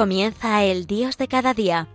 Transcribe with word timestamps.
Comienza 0.00 0.64
el 0.64 0.86
Dios 0.86 1.18
de 1.18 1.28
cada 1.28 1.52
día. 1.52 1.86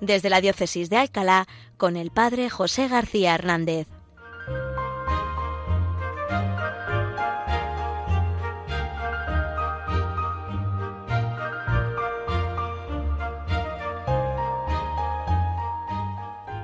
Desde 0.00 0.30
la 0.30 0.40
Diócesis 0.40 0.90
de 0.90 0.98
Alcalá, 0.98 1.48
con 1.76 1.96
el 1.96 2.12
Padre 2.12 2.48
José 2.48 2.86
García 2.86 3.34
Hernández. 3.34 3.88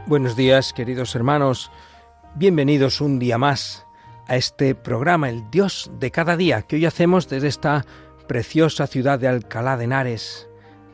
Buenos 0.06 0.36
días, 0.36 0.72
queridos 0.72 1.16
hermanos. 1.16 1.72
Bienvenidos 2.36 3.00
un 3.00 3.18
día 3.18 3.36
más 3.36 3.84
a 4.28 4.36
este 4.36 4.76
programa, 4.76 5.28
El 5.28 5.50
Dios 5.50 5.90
de 5.98 6.12
cada 6.12 6.36
día, 6.36 6.62
que 6.62 6.76
hoy 6.76 6.86
hacemos 6.86 7.28
desde 7.28 7.48
esta 7.48 7.84
preciosa 8.26 8.86
ciudad 8.86 9.18
de 9.18 9.28
Alcalá 9.28 9.76
de 9.76 9.84
Henares, 9.84 10.48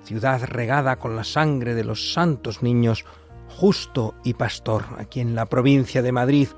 ciudad 0.05 0.43
regada 0.45 0.97
con 0.97 1.17
la 1.17 1.25
sangre 1.25 1.75
de 1.75 1.85
los 1.85 2.13
santos 2.13 2.63
niños, 2.63 3.05
justo 3.49 4.15
y 4.25 4.35
pastor, 4.35 4.85
aquí 4.99 5.21
en 5.21 5.35
la 5.35 5.47
provincia 5.47 6.03
de 6.03 6.13
Madrid. 6.13 6.49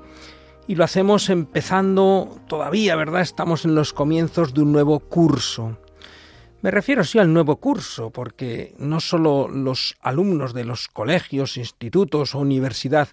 Y 0.67 0.75
lo 0.75 0.83
hacemos 0.83 1.29
empezando 1.29 2.41
todavía, 2.47 2.95
¿verdad? 2.95 3.21
Estamos 3.21 3.65
en 3.65 3.75
los 3.75 3.93
comienzos 3.93 4.53
de 4.53 4.61
un 4.61 4.71
nuevo 4.71 4.99
curso. 4.99 5.77
Me 6.61 6.71
refiero 6.71 7.03
sí 7.03 7.19
al 7.19 7.31
nuevo 7.31 7.57
curso, 7.57 8.09
porque 8.09 8.73
no 8.79 8.99
solo 8.99 9.47
los 9.47 9.95
alumnos 10.01 10.53
de 10.53 10.65
los 10.65 10.87
colegios, 10.87 11.57
institutos 11.57 12.33
o 12.33 12.39
universidad 12.39 13.09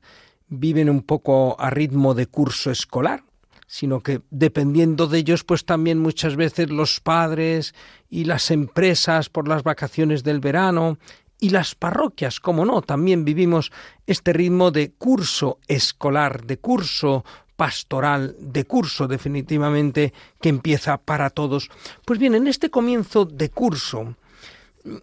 viven 0.49 0.89
un 0.89 1.03
poco 1.03 1.61
a 1.61 1.69
ritmo 1.69 2.15
de 2.15 2.27
curso 2.27 2.71
escolar, 2.71 3.25
sino 3.73 4.03
que 4.03 4.21
dependiendo 4.29 5.07
de 5.07 5.17
ellos, 5.17 5.45
pues 5.45 5.65
también 5.65 5.99
muchas 5.99 6.37
veces 6.37 6.69
los 6.69 7.01
padres 7.01 7.75
y 8.11 8.25
las 8.25 8.51
empresas 8.51 9.31
por 9.31 9.49
las 9.49 9.63
vacaciones 9.63 10.23
del 10.23 10.41
verano 10.41 10.99
y 11.41 11.49
las 11.49 11.75
parroquias, 11.75 12.39
como 12.39 12.67
no, 12.67 12.83
también 12.83 13.25
vivimos 13.25 13.73
este 14.07 14.35
ritmo 14.35 14.73
de 14.73 14.93
curso 14.93 15.59
escolar, 15.69 16.45
de 16.45 16.59
curso 16.59 17.25
pastoral 17.57 18.37
de 18.39 18.67
curso 18.67 19.09
definitivamente 19.09 20.13
que 20.39 20.51
empieza 20.51 20.99
para 20.99 21.31
todos. 21.31 21.71
Pues 22.05 22.19
bien, 22.19 22.35
en 22.35 22.49
este 22.49 22.69
comienzo 22.69 23.25
de 23.25 23.49
curso 23.49 24.17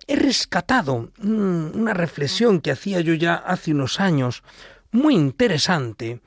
he 0.05 0.15
rescatado 0.15 1.09
una 1.23 1.95
reflexión 1.95 2.61
que 2.61 2.69
hacía 2.69 3.01
yo 3.01 3.15
ya 3.15 3.33
hace 3.33 3.71
unos 3.71 3.99
años, 3.99 4.43
muy 4.91 5.15
interesante, 5.15 6.21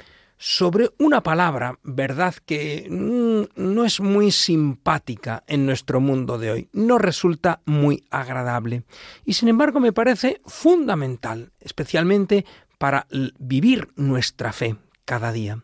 sobre 0.44 0.90
una 0.98 1.22
palabra, 1.22 1.78
verdad, 1.84 2.34
que 2.34 2.88
no 2.90 3.84
es 3.84 4.00
muy 4.00 4.32
simpática 4.32 5.44
en 5.46 5.66
nuestro 5.66 6.00
mundo 6.00 6.36
de 6.36 6.50
hoy, 6.50 6.68
no 6.72 6.98
resulta 6.98 7.60
muy 7.64 8.02
agradable 8.10 8.82
y 9.24 9.34
sin 9.34 9.48
embargo 9.48 9.78
me 9.78 9.92
parece 9.92 10.40
fundamental, 10.44 11.52
especialmente 11.60 12.44
para 12.78 13.06
vivir 13.38 13.92
nuestra 13.94 14.52
fe 14.52 14.74
cada 15.04 15.30
día. 15.30 15.62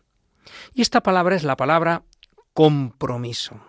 Y 0.73 0.81
esta 0.81 1.03
palabra 1.03 1.35
es 1.35 1.43
la 1.43 1.57
palabra 1.57 2.03
compromiso. 2.53 3.59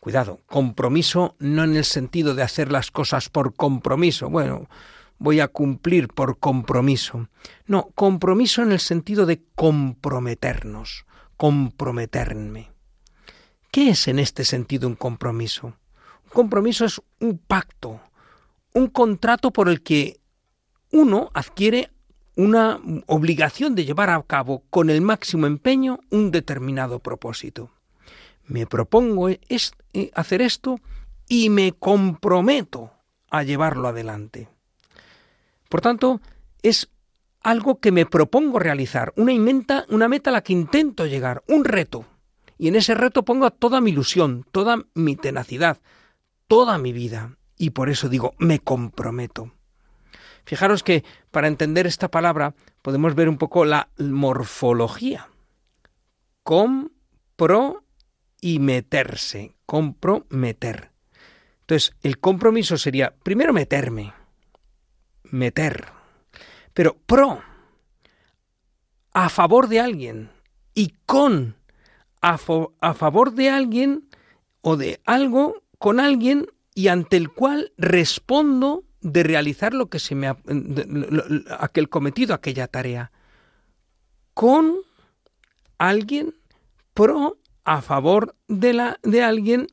Cuidado, 0.00 0.40
compromiso 0.46 1.36
no 1.40 1.62
en 1.64 1.76
el 1.76 1.84
sentido 1.84 2.34
de 2.34 2.42
hacer 2.42 2.72
las 2.72 2.90
cosas 2.90 3.28
por 3.28 3.54
compromiso. 3.54 4.30
Bueno, 4.30 4.66
voy 5.18 5.40
a 5.40 5.48
cumplir 5.48 6.08
por 6.08 6.38
compromiso. 6.38 7.28
No, 7.66 7.88
compromiso 7.94 8.62
en 8.62 8.72
el 8.72 8.80
sentido 8.80 9.26
de 9.26 9.42
comprometernos, 9.54 11.06
comprometerme. 11.36 12.70
¿Qué 13.70 13.90
es 13.90 14.08
en 14.08 14.18
este 14.18 14.44
sentido 14.44 14.88
un 14.88 14.94
compromiso? 14.94 15.66
Un 16.24 16.30
compromiso 16.32 16.84
es 16.84 17.00
un 17.20 17.38
pacto, 17.38 18.00
un 18.74 18.88
contrato 18.88 19.52
por 19.52 19.68
el 19.68 19.82
que 19.82 20.20
uno 20.92 21.30
adquiere 21.34 21.90
una 22.36 22.80
obligación 23.06 23.74
de 23.74 23.84
llevar 23.84 24.10
a 24.10 24.22
cabo 24.22 24.62
con 24.70 24.90
el 24.90 25.00
máximo 25.00 25.46
empeño 25.46 26.00
un 26.10 26.30
determinado 26.30 26.98
propósito. 27.00 27.70
Me 28.44 28.66
propongo 28.66 29.28
hacer 30.14 30.42
esto 30.42 30.78
y 31.28 31.50
me 31.50 31.72
comprometo 31.72 32.92
a 33.30 33.42
llevarlo 33.42 33.88
adelante. 33.88 34.48
Por 35.68 35.80
tanto, 35.80 36.20
es 36.62 36.90
algo 37.42 37.80
que 37.80 37.92
me 37.92 38.06
propongo 38.06 38.58
realizar, 38.58 39.12
una, 39.16 39.32
una 39.88 40.08
meta 40.08 40.30
a 40.30 40.32
la 40.32 40.42
que 40.42 40.52
intento 40.52 41.06
llegar, 41.06 41.44
un 41.48 41.64
reto. 41.64 42.04
Y 42.58 42.68
en 42.68 42.76
ese 42.76 42.94
reto 42.94 43.24
pongo 43.24 43.50
toda 43.50 43.80
mi 43.80 43.90
ilusión, 43.90 44.46
toda 44.50 44.84
mi 44.94 45.16
tenacidad, 45.16 45.78
toda 46.48 46.78
mi 46.78 46.92
vida. 46.92 47.36
Y 47.58 47.70
por 47.70 47.88
eso 47.88 48.08
digo, 48.08 48.34
me 48.38 48.58
comprometo. 48.58 49.52
Fijaros 50.44 50.82
que 50.82 51.04
para 51.30 51.48
entender 51.48 51.86
esta 51.86 52.10
palabra 52.10 52.54
podemos 52.82 53.14
ver 53.14 53.28
un 53.28 53.36
poco 53.36 53.64
la 53.64 53.88
morfología. 53.98 55.28
Compro 56.42 57.84
y 58.40 58.58
meterse. 58.60 59.56
Comprometer. 59.66 60.92
Entonces, 61.60 61.96
el 62.02 62.18
compromiso 62.18 62.78
sería 62.78 63.12
primero 63.22 63.52
meterme. 63.52 64.12
Meter. 65.36 65.86
Pero 66.74 66.96
pro. 67.06 67.42
A 69.12 69.28
favor 69.28 69.68
de 69.68 69.80
alguien. 69.80 70.30
Y 70.74 70.94
con. 71.06 71.56
A, 72.22 72.38
a 72.80 72.94
favor 72.94 73.32
de 73.32 73.50
alguien 73.50 74.08
o 74.62 74.76
de 74.76 75.00
algo 75.04 75.62
con 75.78 76.00
alguien 76.00 76.46
y 76.74 76.88
ante 76.88 77.16
el 77.16 77.30
cual 77.30 77.72
respondo 77.78 78.84
de 79.00 79.22
realizar 79.22 79.72
lo 79.72 79.88
que 79.88 79.98
se 79.98 80.14
me 80.14 80.26
ha, 80.26 80.36
aquel 81.58 81.88
cometido, 81.88 82.34
aquella 82.34 82.66
tarea, 82.66 83.12
con 84.34 84.74
alguien 85.78 86.34
pro 86.92 87.38
a 87.64 87.82
favor 87.82 88.34
de 88.48 88.72
la 88.72 88.98
de 89.02 89.22
alguien 89.22 89.68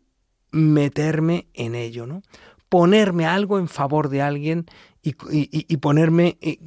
meterme 0.51 1.47
en 1.53 1.75
ello, 1.75 2.05
¿no? 2.05 2.21
Ponerme 2.69 3.25
algo 3.25 3.59
en 3.59 3.67
favor 3.67 4.09
de 4.09 4.21
alguien 4.21 4.65
y, 5.03 5.77
ponerme 5.77 6.37
eh, 6.41 6.57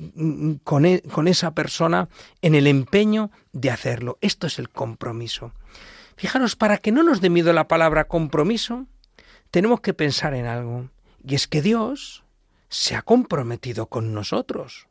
con, 0.63 0.85
e, 0.85 1.03
con 1.03 1.27
esa 1.27 1.55
persona 1.55 2.09
en 2.43 2.55
el 2.55 2.67
empeño 2.67 3.31
de 3.53 3.71
hacerlo. 3.71 4.19
Esto 4.21 4.47
es 4.47 4.59
el 4.59 4.69
compromiso. 4.69 5.53
Fijaros, 6.17 6.55
para 6.55 6.79
que 6.79 6.93
no 6.93 7.03
nos 7.03 7.21
dé 7.21 7.31
miedo 7.31 7.53
la 7.53 7.67
palabra 7.67 8.09
compromiso, 8.09 8.87
tenemos 9.51 9.81
que 9.81 9.95
pensar 9.95 10.35
en 10.35 10.47
algo. 10.47 10.91
Y 11.25 11.35
es 11.35 11.49
que 11.49 11.63
Dios, 11.63 12.25
se 12.69 12.95
ha 12.95 13.03
comprometido 13.03 13.87
con 13.87 14.13
nosotros. 14.13 14.89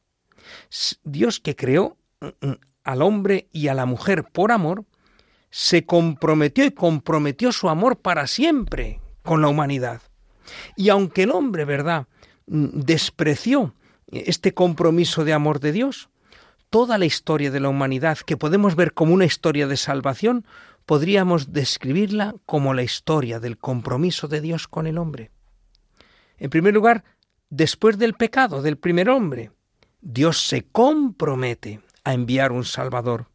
Dios 1.04 1.40
que 1.40 1.56
creó 1.56 1.98
mm, 2.22 2.48
mm, 2.48 2.54
al 2.84 3.02
hombre 3.02 3.48
y 3.52 3.68
a 3.68 3.74
la 3.74 3.86
mujer 3.86 4.24
por 4.24 4.52
amor, 4.52 4.86
se 5.50 5.86
comprometió 5.86 6.66
y 6.66 6.72
comprometió 6.72 7.52
su 7.52 7.70
amor 7.70 7.98
para 7.98 8.28
siempre 8.28 9.02
con 9.24 9.42
la 9.42 9.48
humanidad. 9.48 10.02
Y 10.76 10.90
aunque 10.90 11.24
el 11.24 11.32
hombre, 11.32 11.66
¿verdad?, 11.66 12.08
despreció 12.48 13.74
este 14.12 14.54
compromiso 14.54 15.26
de 15.26 15.34
amor 15.34 15.60
de 15.60 15.72
Dios, 15.72 16.10
toda 16.70 16.98
la 16.98 17.06
historia 17.06 17.52
de 17.52 17.60
la 17.60 17.70
humanidad, 17.70 18.18
que 18.20 18.38
podemos 18.38 18.76
ver 18.76 18.94
como 18.94 19.14
una 19.14 19.26
historia 19.26 19.68
de 19.68 19.78
salvación, 19.78 20.46
podríamos 20.86 21.54
describirla 21.54 22.36
como 22.46 22.74
la 22.74 22.84
historia 22.84 23.40
del 23.40 23.58
compromiso 23.58 24.28
de 24.28 24.42
Dios 24.42 24.68
con 24.68 24.86
el 24.88 24.98
hombre. 24.98 25.32
En 26.38 26.50
primer 26.50 26.74
lugar, 26.74 27.04
después 27.50 27.98
del 27.98 28.14
pecado 28.14 28.62
del 28.62 28.78
primer 28.78 29.10
hombre, 29.10 29.52
Dios 30.02 30.46
se 30.46 30.64
compromete 30.64 31.82
a 32.04 32.14
enviar 32.14 32.52
un 32.52 32.66
Salvador. 32.66 33.28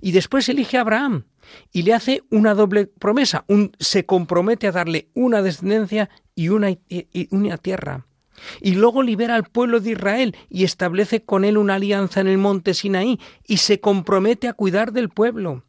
Y 0.00 0.12
después 0.12 0.48
elige 0.48 0.76
a 0.76 0.82
Abraham 0.82 1.24
y 1.72 1.82
le 1.82 1.94
hace 1.94 2.22
una 2.30 2.54
doble 2.54 2.86
promesa. 2.86 3.44
Se 3.78 4.04
compromete 4.06 4.66
a 4.66 4.72
darle 4.72 5.08
una 5.14 5.40
descendencia 5.42 6.10
y 6.34 6.48
una 6.48 7.56
tierra. 7.58 8.07
Y 8.60 8.72
luego 8.74 9.02
libera 9.02 9.34
al 9.34 9.44
pueblo 9.44 9.80
de 9.80 9.92
Israel 9.92 10.36
y 10.48 10.64
establece 10.64 11.24
con 11.24 11.44
él 11.44 11.58
una 11.58 11.76
alianza 11.76 12.20
en 12.20 12.28
el 12.28 12.38
monte 12.38 12.74
Sinaí 12.74 13.20
y 13.46 13.58
se 13.58 13.80
compromete 13.80 14.48
a 14.48 14.52
cuidar 14.52 14.92
del 14.92 15.08
pueblo. 15.08 15.64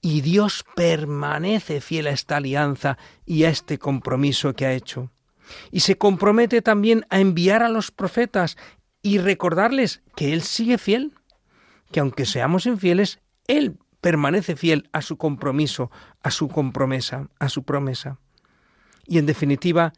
Y 0.00 0.22
Dios 0.22 0.64
permanece 0.74 1.80
fiel 1.80 2.06
a 2.06 2.10
esta 2.10 2.38
alianza 2.38 2.98
y 3.26 3.44
a 3.44 3.50
este 3.50 3.78
compromiso 3.78 4.54
que 4.54 4.66
ha 4.66 4.72
hecho 4.72 5.10
y 5.70 5.80
se 5.80 5.96
compromete 5.98 6.62
también 6.62 7.06
a 7.10 7.20
enviar 7.20 7.62
a 7.62 7.68
los 7.68 7.90
profetas 7.90 8.56
y 9.02 9.18
recordarles 9.18 10.02
que 10.16 10.32
Él 10.32 10.42
sigue 10.42 10.78
fiel, 10.78 11.14
que 11.90 12.00
aunque 12.00 12.26
seamos 12.26 12.66
infieles, 12.66 13.20
Él 13.46 13.78
permanece 14.00 14.56
fiel 14.56 14.88
a 14.92 15.02
su 15.02 15.16
compromiso, 15.16 15.90
a 16.22 16.30
su 16.30 16.48
compromesa, 16.48 17.28
a 17.38 17.48
su 17.48 17.64
promesa. 17.64 18.18
Y 19.06 19.18
en 19.18 19.26
definitiva, 19.26 19.92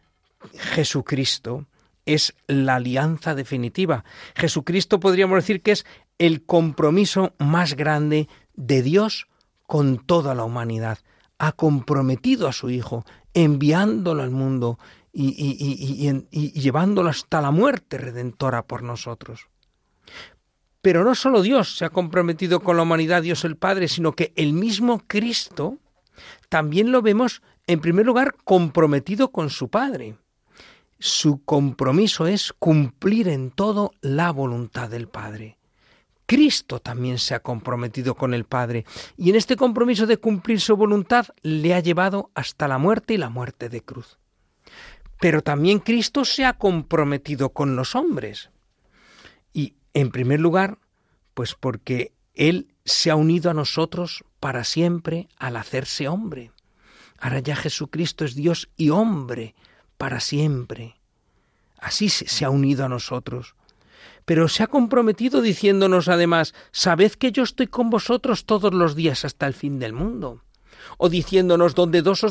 Jesucristo 0.55 1.67
es 2.07 2.35
la 2.47 2.77
alianza 2.77 3.35
definitiva. 3.35 4.05
Jesucristo 4.35 5.01
podríamos 5.01 5.37
decir 5.37 5.63
que 5.63 5.73
es 5.73 5.87
el 6.19 6.45
compromiso 6.45 7.35
más 7.39 7.75
grande 7.75 8.29
de 8.55 8.83
Dios 8.83 9.27
con 9.67 9.99
toda 9.99 10.35
la 10.35 10.45
humanidad. 10.45 10.99
Ha 11.39 11.53
comprometido 11.53 12.49
a 12.49 12.53
su 12.53 12.71
Hijo, 12.71 13.05
enviándolo 13.35 14.23
al 14.23 14.31
mundo 14.31 14.79
y, 15.13 16.53
llevándolo 16.53 17.11
hasta 17.11 17.41
la 17.41 17.51
muerte 17.51 17.99
redentora 17.99 18.67
por 18.67 18.83
nosotros. 18.83 19.49
Pero 20.81 21.05
no 21.05 21.15
solo 21.15 21.43
Dios 21.43 21.77
se 21.77 21.85
ha 21.85 21.91
comprometido 21.91 22.61
con 22.61 22.77
la 22.77 22.83
humanidad, 22.83 23.23
Dios 23.23 23.45
el 23.45 23.57
Padre, 23.57 23.89
sino 23.89 24.13
que 24.13 24.33
el 24.37 24.53
mismo 24.53 25.03
Cristo 25.07 25.79
también 26.49 26.91
lo 26.91 27.03
vemos, 27.03 27.43
en 27.67 27.81
primer 27.81 28.05
lugar, 28.05 28.35
comprometido 28.45 29.31
con 29.31 29.51
su 29.51 29.69
Padre. 29.69 30.17
Su 31.05 31.43
compromiso 31.45 32.29
es 32.29 32.53
cumplir 32.53 33.27
en 33.27 33.51
todo 33.51 33.91
la 34.03 34.31
voluntad 34.31 34.89
del 34.89 35.09
Padre. 35.09 35.59
Cristo 36.27 36.79
también 36.79 37.19
se 37.19 37.35
ha 37.35 37.41
comprometido 37.41 38.15
con 38.15 38.35
el 38.35 38.45
Padre 38.45 38.85
y 39.17 39.31
en 39.31 39.35
este 39.35 39.57
compromiso 39.57 40.07
de 40.07 40.19
cumplir 40.19 40.61
su 40.61 40.77
voluntad 40.77 41.27
le 41.43 41.75
ha 41.75 41.81
llevado 41.81 42.31
hasta 42.37 42.69
la 42.69 42.79
muerte 42.79 43.15
y 43.15 43.17
la 43.17 43.31
muerte 43.31 43.69
de 43.69 43.83
cruz. 43.83 44.17
Pero 45.19 45.43
también 45.43 45.81
Cristo 45.81 46.25
se 46.25 46.45
ha 46.45 46.53
comprometido 46.53 47.49
con 47.49 47.75
los 47.75 47.97
hombres. 47.97 48.51
Y 49.53 49.75
en 49.95 50.13
primer 50.13 50.39
lugar, 50.39 50.79
pues 51.35 51.57
porque 51.57 52.13
Él 52.35 52.77
se 52.85 53.11
ha 53.11 53.17
unido 53.17 53.51
a 53.51 53.55
nosotros 53.55 54.23
para 54.39 54.63
siempre 54.63 55.27
al 55.37 55.57
hacerse 55.57 56.07
hombre. 56.07 56.53
Ahora 57.19 57.41
ya 57.41 57.57
Jesucristo 57.57 58.25
es 58.25 58.37
Dios 58.37 58.71
y 58.77 58.91
hombre 58.91 59.57
para 60.03 60.19
siempre. 60.19 60.97
Así 61.79 62.09
se 62.09 62.45
ha 62.45 62.51
unido 62.51 62.85
a 62.85 62.89
nosotros 62.89 63.55
pero 64.25 64.49
se 64.49 64.65
ha 64.65 64.67
comprometido 64.67 65.41
diciéndonos 65.41 66.09
además, 66.09 66.55
sabed 66.73 67.13
que 67.13 67.31
yo 67.31 67.45
estoy 67.45 67.69
con 67.69 67.89
vosotros 67.89 68.47
todos 68.47 68.75
los 68.75 68.95
días 68.95 69.25
hasta 69.25 69.47
el 69.47 69.55
fin 69.55 69.79
del 69.79 69.93
mundo. 69.93 70.43
O 70.99 71.09
diciéndonos, 71.09 71.75
donde 71.75 72.03
dos 72.03 72.25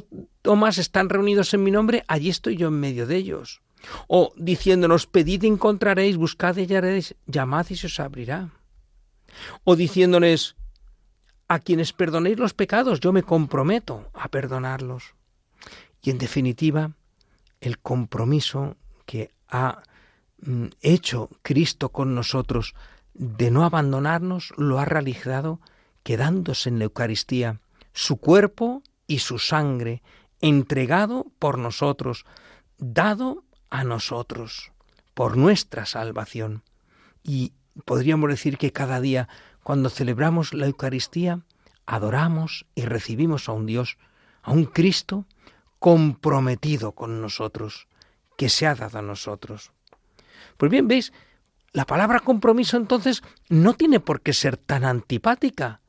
o 0.46 0.56
más 0.56 0.78
están 0.78 1.10
reunidos 1.10 1.54
en 1.54 1.64
mi 1.64 1.72
nombre, 1.72 2.04
allí 2.08 2.30
estoy 2.30 2.58
yo 2.58 2.68
en 2.68 2.80
medio 2.80 3.08
de 3.08 3.16
ellos. 3.16 3.62
O 4.08 4.34
diciéndonos, 4.36 5.08
pedid 5.08 5.44
y 5.44 5.48
encontraréis, 5.48 6.18
buscad 6.18 6.58
y 6.58 6.62
hallaréis, 6.62 7.16
llamad 7.26 7.68
y 7.70 7.78
se 7.78 7.88
os 7.88 8.00
abrirá. 8.00 8.50
O 9.64 9.76
diciéndonos, 9.76 10.56
a 11.48 11.60
quienes 11.60 11.94
perdonéis 11.94 12.38
los 12.38 12.54
pecados, 12.54 13.00
yo 13.00 13.12
me 13.12 13.24
comprometo 13.24 14.10
a 14.14 14.30
perdonarlos. 14.30 15.16
Y 16.02 16.10
en 16.10 16.18
definitiva, 16.18 16.92
el 17.62 17.80
compromiso 17.80 18.76
que 19.06 19.32
ha 19.48 19.84
Mm, 20.42 20.68
hecho 20.82 21.30
Cristo 21.44 21.90
con 21.90 22.16
nosotros 22.16 22.74
de 23.14 23.52
no 23.52 23.64
abandonarnos, 23.64 24.54
lo 24.58 24.80
ha 24.80 24.86
realizado 24.86 25.60
quedándose 26.04 26.70
en 26.70 26.80
la 26.80 26.86
Eucaristía, 26.86 27.60
su 27.94 28.18
cuerpo 28.18 28.82
y 29.06 29.20
su 29.20 29.38
sangre, 29.38 30.02
entregado 30.40 31.28
por 31.38 31.60
nosotros, 31.60 32.26
dado 32.80 33.44
a 33.70 33.84
nosotros, 33.84 34.72
por 35.14 35.38
nuestra 35.38 35.86
salvación. 35.86 36.64
Y 37.24 37.54
podríamos 37.86 38.30
decir 38.32 38.58
que 38.58 38.72
cada 38.72 39.00
día, 39.00 39.30
cuando 39.62 39.90
celebramos 39.90 40.56
la 40.56 40.66
Eucaristía, 40.66 41.42
adoramos 41.86 42.66
y 42.74 42.86
recibimos 42.86 43.48
a 43.48 43.52
un 43.52 43.68
Dios, 43.68 44.00
a 44.42 44.52
un 44.54 44.66
Cristo 44.66 45.28
comprometido 45.82 46.92
con 46.92 47.22
nosotros, 47.22 47.88
que 48.38 48.50
se 48.50 48.68
ha 48.68 48.76
dado 48.76 49.00
a 49.00 49.02
nosotros. 49.02 49.72
Pues 50.58 50.70
bien, 50.70 50.88
veis, 50.88 51.12
la 51.74 51.86
palabra 51.86 52.20
compromiso 52.20 52.78
entonces 52.78 53.24
no 53.50 53.74
tiene 53.74 54.00
por 54.00 54.22
qué 54.22 54.32
ser 54.32 54.58
tan 54.58 54.86
antipática, 54.86 55.82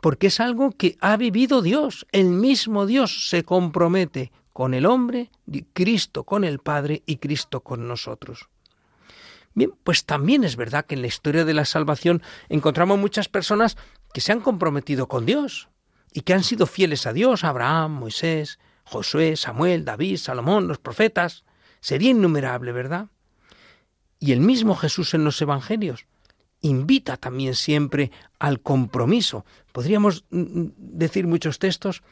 porque 0.00 0.28
es 0.28 0.40
algo 0.40 0.70
que 0.70 0.96
ha 1.02 1.18
vivido 1.18 1.60
Dios, 1.60 2.06
el 2.10 2.30
mismo 2.30 2.86
Dios 2.86 3.28
se 3.28 3.44
compromete 3.44 4.32
con 4.54 4.72
el 4.72 4.86
hombre, 4.86 5.30
Cristo 5.74 6.24
con 6.24 6.44
el 6.44 6.58
Padre 6.58 7.02
y 7.04 7.18
Cristo 7.18 7.60
con 7.60 7.86
nosotros. 7.86 8.48
Bien, 9.52 9.74
pues 9.84 10.06
también 10.06 10.44
es 10.44 10.56
verdad 10.56 10.86
que 10.86 10.94
en 10.94 11.02
la 11.02 11.08
historia 11.08 11.44
de 11.44 11.52
la 11.52 11.66
salvación 11.66 12.22
encontramos 12.48 12.98
muchas 12.98 13.28
personas 13.28 13.76
que 14.14 14.22
se 14.22 14.32
han 14.32 14.40
comprometido 14.40 15.06
con 15.06 15.26
Dios 15.26 15.68
y 16.14 16.22
que 16.22 16.32
han 16.32 16.44
sido 16.44 16.64
fieles 16.64 17.06
a 17.06 17.12
Dios, 17.12 17.44
Abraham, 17.44 17.92
Moisés, 17.92 18.58
Josué, 18.84 19.36
Samuel, 19.36 19.84
David, 19.84 20.16
Salomón, 20.18 20.68
los 20.68 20.78
profetas. 20.78 21.44
Sería 21.80 22.10
innumerable, 22.10 22.72
¿verdad? 22.72 23.08
Y 24.18 24.32
el 24.32 24.40
mismo 24.40 24.74
Jesús 24.74 25.14
en 25.14 25.24
los 25.24 25.40
Evangelios 25.42 26.06
invita 26.60 27.16
también 27.16 27.54
siempre 27.54 28.10
al 28.38 28.60
compromiso. 28.60 29.44
Podríamos 29.72 30.24
mm, 30.30 30.40
mm, 30.40 30.72
decir 30.76 31.26
muchos 31.26 31.58
textos, 31.58 32.02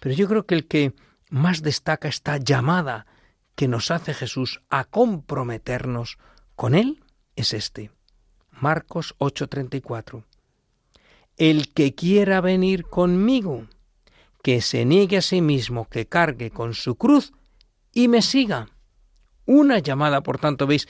pero 0.00 0.14
yo 0.14 0.28
creo 0.28 0.44
que 0.44 0.54
el 0.54 0.66
que 0.66 0.92
más 1.30 1.62
destaca 1.62 2.08
esta 2.08 2.36
llamada 2.36 3.06
que 3.54 3.68
nos 3.68 3.90
hace 3.90 4.12
Jesús 4.12 4.60
a 4.68 4.84
comprometernos 4.84 6.18
con 6.56 6.74
Él 6.74 7.02
es 7.36 7.54
este. 7.54 7.90
Marcos 8.50 9.14
8:34. 9.18 10.24
El 11.38 11.72
que 11.72 11.94
quiera 11.94 12.40
venir 12.40 12.84
conmigo, 12.84 13.66
que 14.42 14.60
se 14.60 14.84
niegue 14.84 15.16
a 15.16 15.22
sí 15.22 15.40
mismo, 15.40 15.88
que 15.88 16.06
cargue 16.06 16.50
con 16.50 16.74
su 16.74 16.96
cruz 16.96 17.32
y 17.92 18.08
me 18.08 18.22
siga. 18.22 18.68
Una 19.46 19.78
llamada, 19.78 20.22
por 20.22 20.38
tanto, 20.38 20.66
veis, 20.66 20.88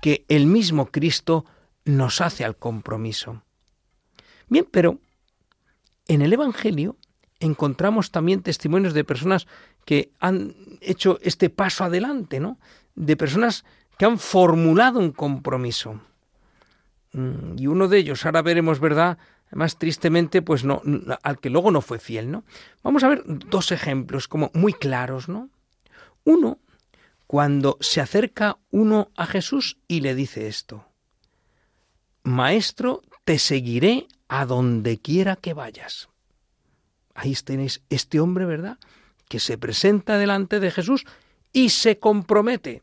que 0.00 0.24
el 0.28 0.46
mismo 0.46 0.86
Cristo 0.86 1.44
nos 1.84 2.20
hace 2.20 2.44
al 2.44 2.56
compromiso. 2.56 3.42
Bien, 4.48 4.66
pero 4.70 4.98
en 6.08 6.22
el 6.22 6.32
Evangelio 6.32 6.96
encontramos 7.40 8.10
también 8.10 8.42
testimonios 8.42 8.94
de 8.94 9.04
personas 9.04 9.46
que 9.84 10.10
han 10.18 10.54
hecho 10.80 11.18
este 11.22 11.50
paso 11.50 11.84
adelante, 11.84 12.40
¿no? 12.40 12.58
De 12.94 13.16
personas 13.16 13.64
que 13.98 14.04
han 14.04 14.18
formulado 14.18 14.98
un 14.98 15.12
compromiso. 15.12 16.00
Mm, 17.12 17.58
y 17.58 17.66
uno 17.66 17.88
de 17.88 17.98
ellos, 17.98 18.24
ahora 18.24 18.42
veremos, 18.42 18.80
¿verdad? 18.80 19.18
Más 19.56 19.78
tristemente, 19.78 20.42
pues 20.42 20.64
no, 20.64 20.82
al 21.22 21.40
que 21.40 21.48
luego 21.48 21.70
no 21.70 21.80
fue 21.80 21.98
fiel, 21.98 22.30
¿no? 22.30 22.44
Vamos 22.82 23.02
a 23.04 23.08
ver 23.08 23.22
dos 23.24 23.72
ejemplos 23.72 24.28
como 24.28 24.50
muy 24.52 24.74
claros, 24.74 25.30
¿no? 25.30 25.48
Uno 26.24 26.58
cuando 27.26 27.78
se 27.80 28.02
acerca 28.02 28.58
uno 28.70 29.10
a 29.16 29.24
Jesús 29.24 29.78
y 29.88 30.00
le 30.00 30.14
dice 30.14 30.46
esto, 30.46 30.84
Maestro, 32.22 33.00
te 33.24 33.38
seguiré 33.38 34.08
a 34.28 34.44
donde 34.44 34.98
quiera 34.98 35.36
que 35.36 35.54
vayas. 35.54 36.10
Ahí 37.14 37.34
tenéis 37.42 37.80
este 37.88 38.20
hombre, 38.20 38.44
¿verdad? 38.44 38.76
Que 39.26 39.40
se 39.40 39.56
presenta 39.56 40.18
delante 40.18 40.60
de 40.60 40.70
Jesús 40.70 41.06
y 41.54 41.70
se 41.70 41.98
compromete, 41.98 42.82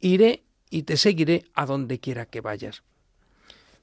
iré 0.00 0.42
y 0.70 0.84
te 0.84 0.96
seguiré 0.96 1.44
a 1.52 1.66
donde 1.66 2.00
quiera 2.00 2.24
que 2.24 2.40
vayas. 2.40 2.82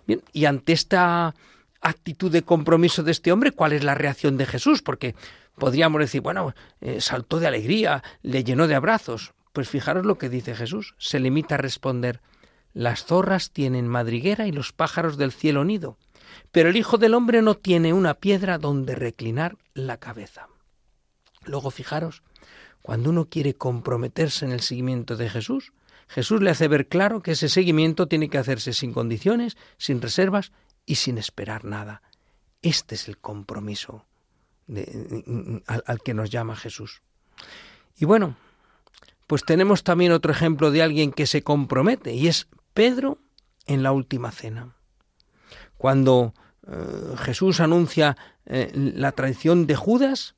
Bien, 0.07 0.23
y 0.33 0.45
ante 0.45 0.73
esta 0.73 1.35
actitud 1.81 2.31
de 2.31 2.43
compromiso 2.43 3.03
de 3.03 3.11
este 3.11 3.31
hombre, 3.31 3.51
¿cuál 3.51 3.73
es 3.73 3.83
la 3.83 3.95
reacción 3.95 4.37
de 4.37 4.45
Jesús? 4.45 4.81
Porque 4.81 5.15
podríamos 5.55 5.99
decir, 5.99 6.21
bueno, 6.21 6.53
eh, 6.79 7.01
saltó 7.01 7.39
de 7.39 7.47
alegría, 7.47 8.03
le 8.21 8.43
llenó 8.43 8.67
de 8.67 8.75
abrazos. 8.75 9.33
Pues 9.53 9.67
fijaros 9.67 10.05
lo 10.05 10.17
que 10.17 10.29
dice 10.29 10.55
Jesús. 10.55 10.95
Se 10.97 11.19
limita 11.19 11.55
a 11.55 11.57
responder, 11.57 12.21
las 12.73 13.05
zorras 13.05 13.51
tienen 13.51 13.87
madriguera 13.87 14.47
y 14.47 14.51
los 14.51 14.71
pájaros 14.71 15.17
del 15.17 15.33
cielo 15.33 15.65
nido, 15.65 15.97
pero 16.51 16.69
el 16.69 16.77
Hijo 16.77 16.97
del 16.97 17.13
Hombre 17.13 17.41
no 17.41 17.55
tiene 17.55 17.91
una 17.91 18.13
piedra 18.13 18.57
donde 18.57 18.95
reclinar 18.95 19.57
la 19.73 19.97
cabeza. 19.97 20.47
Luego 21.43 21.69
fijaros, 21.69 22.23
cuando 22.81 23.09
uno 23.09 23.25
quiere 23.25 23.55
comprometerse 23.55 24.45
en 24.45 24.51
el 24.51 24.61
seguimiento 24.61 25.17
de 25.17 25.29
Jesús, 25.29 25.73
Jesús 26.07 26.41
le 26.41 26.49
hace 26.49 26.67
ver 26.67 26.87
claro 26.87 27.21
que 27.21 27.31
ese 27.31 27.49
seguimiento 27.49 28.07
tiene 28.07 28.29
que 28.29 28.37
hacerse 28.37 28.73
sin 28.73 28.93
condiciones, 28.93 29.57
sin 29.77 30.01
reservas 30.01 30.51
y 30.85 30.95
sin 30.95 31.17
esperar 31.17 31.65
nada. 31.65 32.01
Este 32.61 32.95
es 32.95 33.07
el 33.07 33.17
compromiso 33.17 34.05
al, 35.67 36.01
que 36.03 36.13
nos 36.13 36.29
llama 36.29 36.55
Jesús. 36.55 37.01
Y 37.97 38.05
bueno, 38.05 38.35
pues 39.27 39.43
tenemos 39.43 39.83
también 39.83 40.11
otro 40.11 40.31
ejemplo 40.31 40.71
de 40.71 40.81
alguien 40.81 41.11
que 41.11 41.27
se 41.27 41.43
compromete 41.43 42.13
y 42.13 42.27
es 42.27 42.47
Pedro 42.73 43.17
en 43.65 43.83
la 43.83 43.91
última 43.91 44.31
cena. 44.31 44.75
Cuando 45.77 46.33
eh, 46.67 47.15
Jesús 47.17 47.59
anuncia 47.59 48.15
eh, 48.45 48.71
la 48.73 49.11
traición 49.11 49.67
de 49.67 49.75
Judas, 49.75 50.35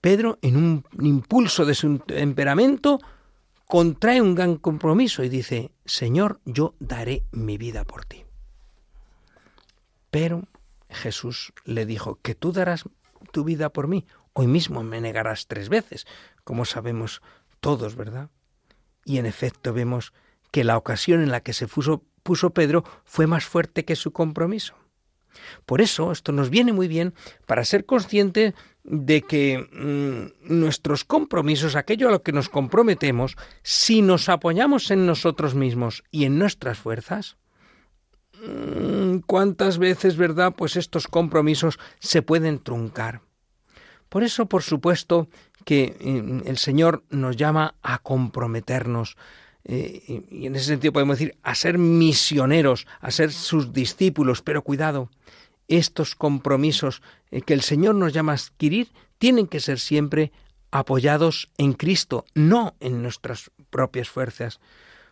Pedro, 0.00 0.38
en 0.42 0.56
un 0.56 0.84
impulso 1.00 1.64
de 1.64 1.74
su 1.74 1.98
temperamento, 2.00 2.98
contrae 3.66 4.20
un 4.20 4.34
gran 4.34 4.56
compromiso 4.56 5.22
y 5.22 5.28
dice, 5.28 5.70
Señor, 5.84 6.40
yo 6.44 6.74
daré 6.80 7.24
mi 7.30 7.56
vida 7.56 7.84
por 7.84 8.04
ti. 8.04 8.24
Pero 10.12 10.42
Jesús 10.90 11.54
le 11.64 11.86
dijo, 11.86 12.18
que 12.20 12.34
tú 12.34 12.52
darás 12.52 12.84
tu 13.32 13.44
vida 13.44 13.70
por 13.70 13.88
mí, 13.88 14.06
hoy 14.34 14.46
mismo 14.46 14.82
me 14.82 15.00
negarás 15.00 15.46
tres 15.46 15.70
veces, 15.70 16.06
como 16.44 16.66
sabemos 16.66 17.22
todos, 17.60 17.96
¿verdad? 17.96 18.28
Y 19.06 19.16
en 19.16 19.24
efecto 19.24 19.72
vemos 19.72 20.12
que 20.50 20.64
la 20.64 20.76
ocasión 20.76 21.22
en 21.22 21.30
la 21.30 21.40
que 21.40 21.54
se 21.54 21.66
puso, 21.66 22.04
puso 22.22 22.50
Pedro 22.50 22.84
fue 23.06 23.26
más 23.26 23.46
fuerte 23.46 23.86
que 23.86 23.96
su 23.96 24.12
compromiso. 24.12 24.74
Por 25.64 25.80
eso 25.80 26.12
esto 26.12 26.30
nos 26.30 26.50
viene 26.50 26.74
muy 26.74 26.88
bien 26.88 27.14
para 27.46 27.64
ser 27.64 27.86
consciente 27.86 28.54
de 28.84 29.22
que 29.22 29.66
mm, 29.72 30.58
nuestros 30.60 31.06
compromisos, 31.06 31.74
aquello 31.74 32.08
a 32.08 32.12
lo 32.12 32.22
que 32.22 32.32
nos 32.32 32.50
comprometemos, 32.50 33.36
si 33.62 34.02
nos 34.02 34.28
apoyamos 34.28 34.90
en 34.90 35.06
nosotros 35.06 35.54
mismos 35.54 36.04
y 36.10 36.26
en 36.26 36.38
nuestras 36.38 36.76
fuerzas, 36.76 37.38
¿cuántas 39.26 39.78
veces, 39.78 40.16
verdad? 40.16 40.54
Pues 40.56 40.76
estos 40.76 41.06
compromisos 41.06 41.78
se 41.98 42.22
pueden 42.22 42.58
truncar. 42.58 43.20
Por 44.08 44.24
eso, 44.24 44.46
por 44.46 44.62
supuesto, 44.62 45.28
que 45.64 45.96
mm, 46.00 46.48
el 46.48 46.58
Señor 46.58 47.04
nos 47.10 47.36
llama 47.36 47.76
a 47.82 47.98
comprometernos, 47.98 49.16
eh, 49.64 50.24
y 50.30 50.46
en 50.46 50.56
ese 50.56 50.66
sentido 50.66 50.92
podemos 50.92 51.18
decir 51.18 51.36
a 51.42 51.54
ser 51.54 51.78
misioneros, 51.78 52.86
a 53.00 53.10
ser 53.10 53.32
sus 53.32 53.72
discípulos, 53.72 54.42
pero 54.42 54.62
cuidado, 54.62 55.08
estos 55.68 56.14
compromisos 56.14 57.00
eh, 57.30 57.42
que 57.42 57.54
el 57.54 57.62
Señor 57.62 57.94
nos 57.94 58.12
llama 58.12 58.32
a 58.32 58.36
adquirir 58.36 58.92
tienen 59.18 59.46
que 59.46 59.60
ser 59.60 59.78
siempre 59.78 60.32
apoyados 60.72 61.50
en 61.58 61.74
Cristo, 61.74 62.24
no 62.34 62.74
en 62.80 63.02
nuestras 63.02 63.50
propias 63.70 64.08
fuerzas. 64.08 64.58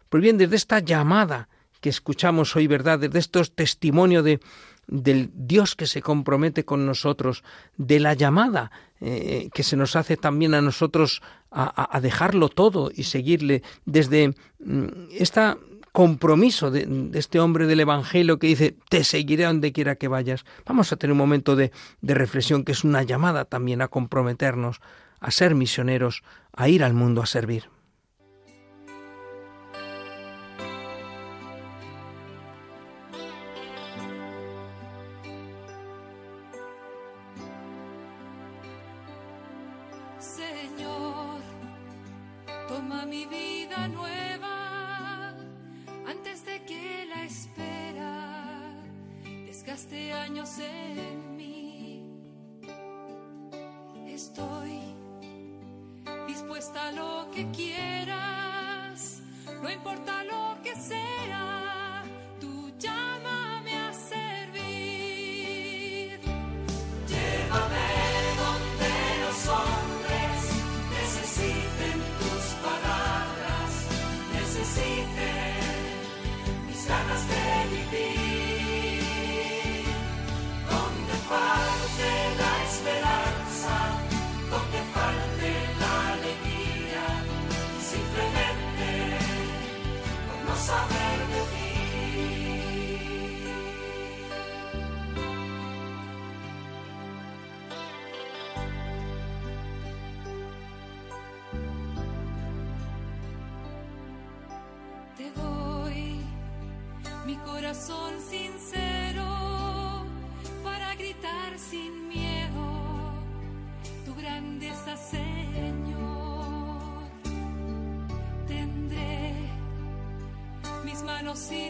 Pues 0.09 0.23
bien, 0.23 0.37
desde 0.37 0.57
esta 0.57 0.81
llamada 0.81 1.49
que 1.81 1.89
escuchamos 1.89 2.55
hoy, 2.57 2.67
¿verdad? 2.67 2.99
Desde 2.99 3.19
estos 3.19 3.55
testimonios 3.55 4.25
de, 4.25 4.41
del 4.87 5.31
Dios 5.35 5.77
que 5.77 5.87
se 5.87 6.03
compromete 6.03 6.65
con 6.65 6.85
nosotros, 6.87 7.43
de 7.77 8.01
la 8.01 8.15
llamada 8.15 8.71
eh, 9.01 9.49
que 9.55 9.63
se 9.63 9.77
nos 9.77 9.97
hace 9.97 10.17
también 10.17 10.53
a 10.53 10.61
nosotros 10.61 11.23
a, 11.51 11.99
dejarlo 12.01 12.49
todo 12.49 12.91
y 12.95 13.05
seguirle, 13.05 13.63
desde 13.85 14.35
este 15.13 15.57
compromiso 15.91 16.71
de, 16.71 17.11
este 17.15 17.41
hombre 17.41 17.67
del 17.67 17.81
Evangelio 17.81 18.39
que 18.39 18.47
dice, 18.49 18.77
te 18.89 19.03
seguiré 19.03 19.45
donde 19.45 19.73
quiera 19.73 19.97
que 19.97 20.07
vayas. 20.07 20.45
Vamos 20.67 20.93
a 20.93 20.97
tener 20.97 21.13
un 21.13 21.19
momento 21.19 21.57
de, 21.57 21.73
de 22.03 22.15
reflexión 22.15 22.65
que 22.65 22.73
es 22.73 22.85
una 22.85 23.03
llamada 23.03 23.45
también 23.45 23.83
a 23.83 23.89
comprometernos, 23.89 24.81
a 25.19 25.31
ser 25.31 25.55
misioneros, 25.55 26.23
a 26.53 26.69
ir 26.69 26.85
al 26.85 26.95
mundo 26.95 27.23
a 27.23 27.27
servir. 27.27 27.65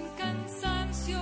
Sin 0.01 0.09
cansancio, 0.17 1.21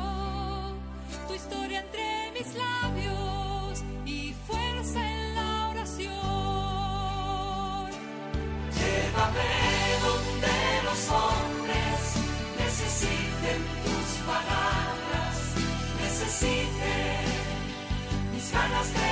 tu 1.27 1.35
historia 1.35 1.81
entre 1.81 2.33
mis 2.33 2.55
labios 2.55 3.83
y 4.05 4.35
fuerza 4.47 5.01
en 5.01 5.35
la 5.35 5.69
oración. 5.71 6.11
Llévame 8.79 9.51
donde 10.07 10.57
los 10.85 11.01
hombres 11.11 12.01
necesiten 12.59 13.61
tus 13.85 14.09
palabras, 14.27 15.37
necesiten 16.03 17.25
mis 18.33 18.53
ganas 18.53 18.89
de 18.95 19.08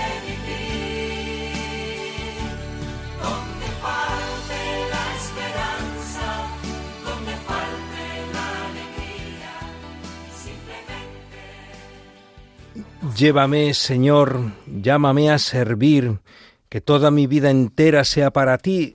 Llévame, 13.16 13.72
Señor, 13.72 14.52
llámame 14.66 15.30
a 15.30 15.38
servir, 15.38 16.20
que 16.68 16.82
toda 16.82 17.10
mi 17.10 17.26
vida 17.26 17.50
entera 17.50 18.04
sea 18.04 18.30
para 18.30 18.58
ti. 18.58 18.94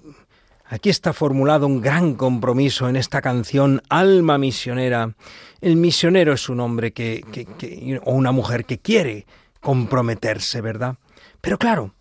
Aquí 0.65 0.91
está 0.91 1.11
formulado 1.11 1.65
un 1.65 1.81
gran 1.81 2.13
compromiso 2.13 2.87
en 2.87 2.97
esta 2.97 3.19
canción 3.23 3.81
Alma 3.89 4.37
misionera. 4.37 5.15
El 5.59 5.75
misionero 5.75 6.33
es 6.33 6.49
un 6.49 6.59
hombre 6.59 6.93
que, 6.93 7.99
o 8.03 8.13
una 8.13 8.31
mujer 8.31 8.65
que 8.65 8.77
quiere 8.77 9.25
comprometerse, 9.59 10.61
¿verdad? 10.61 10.97
Pero 11.41 11.57
claro, 11.57 11.95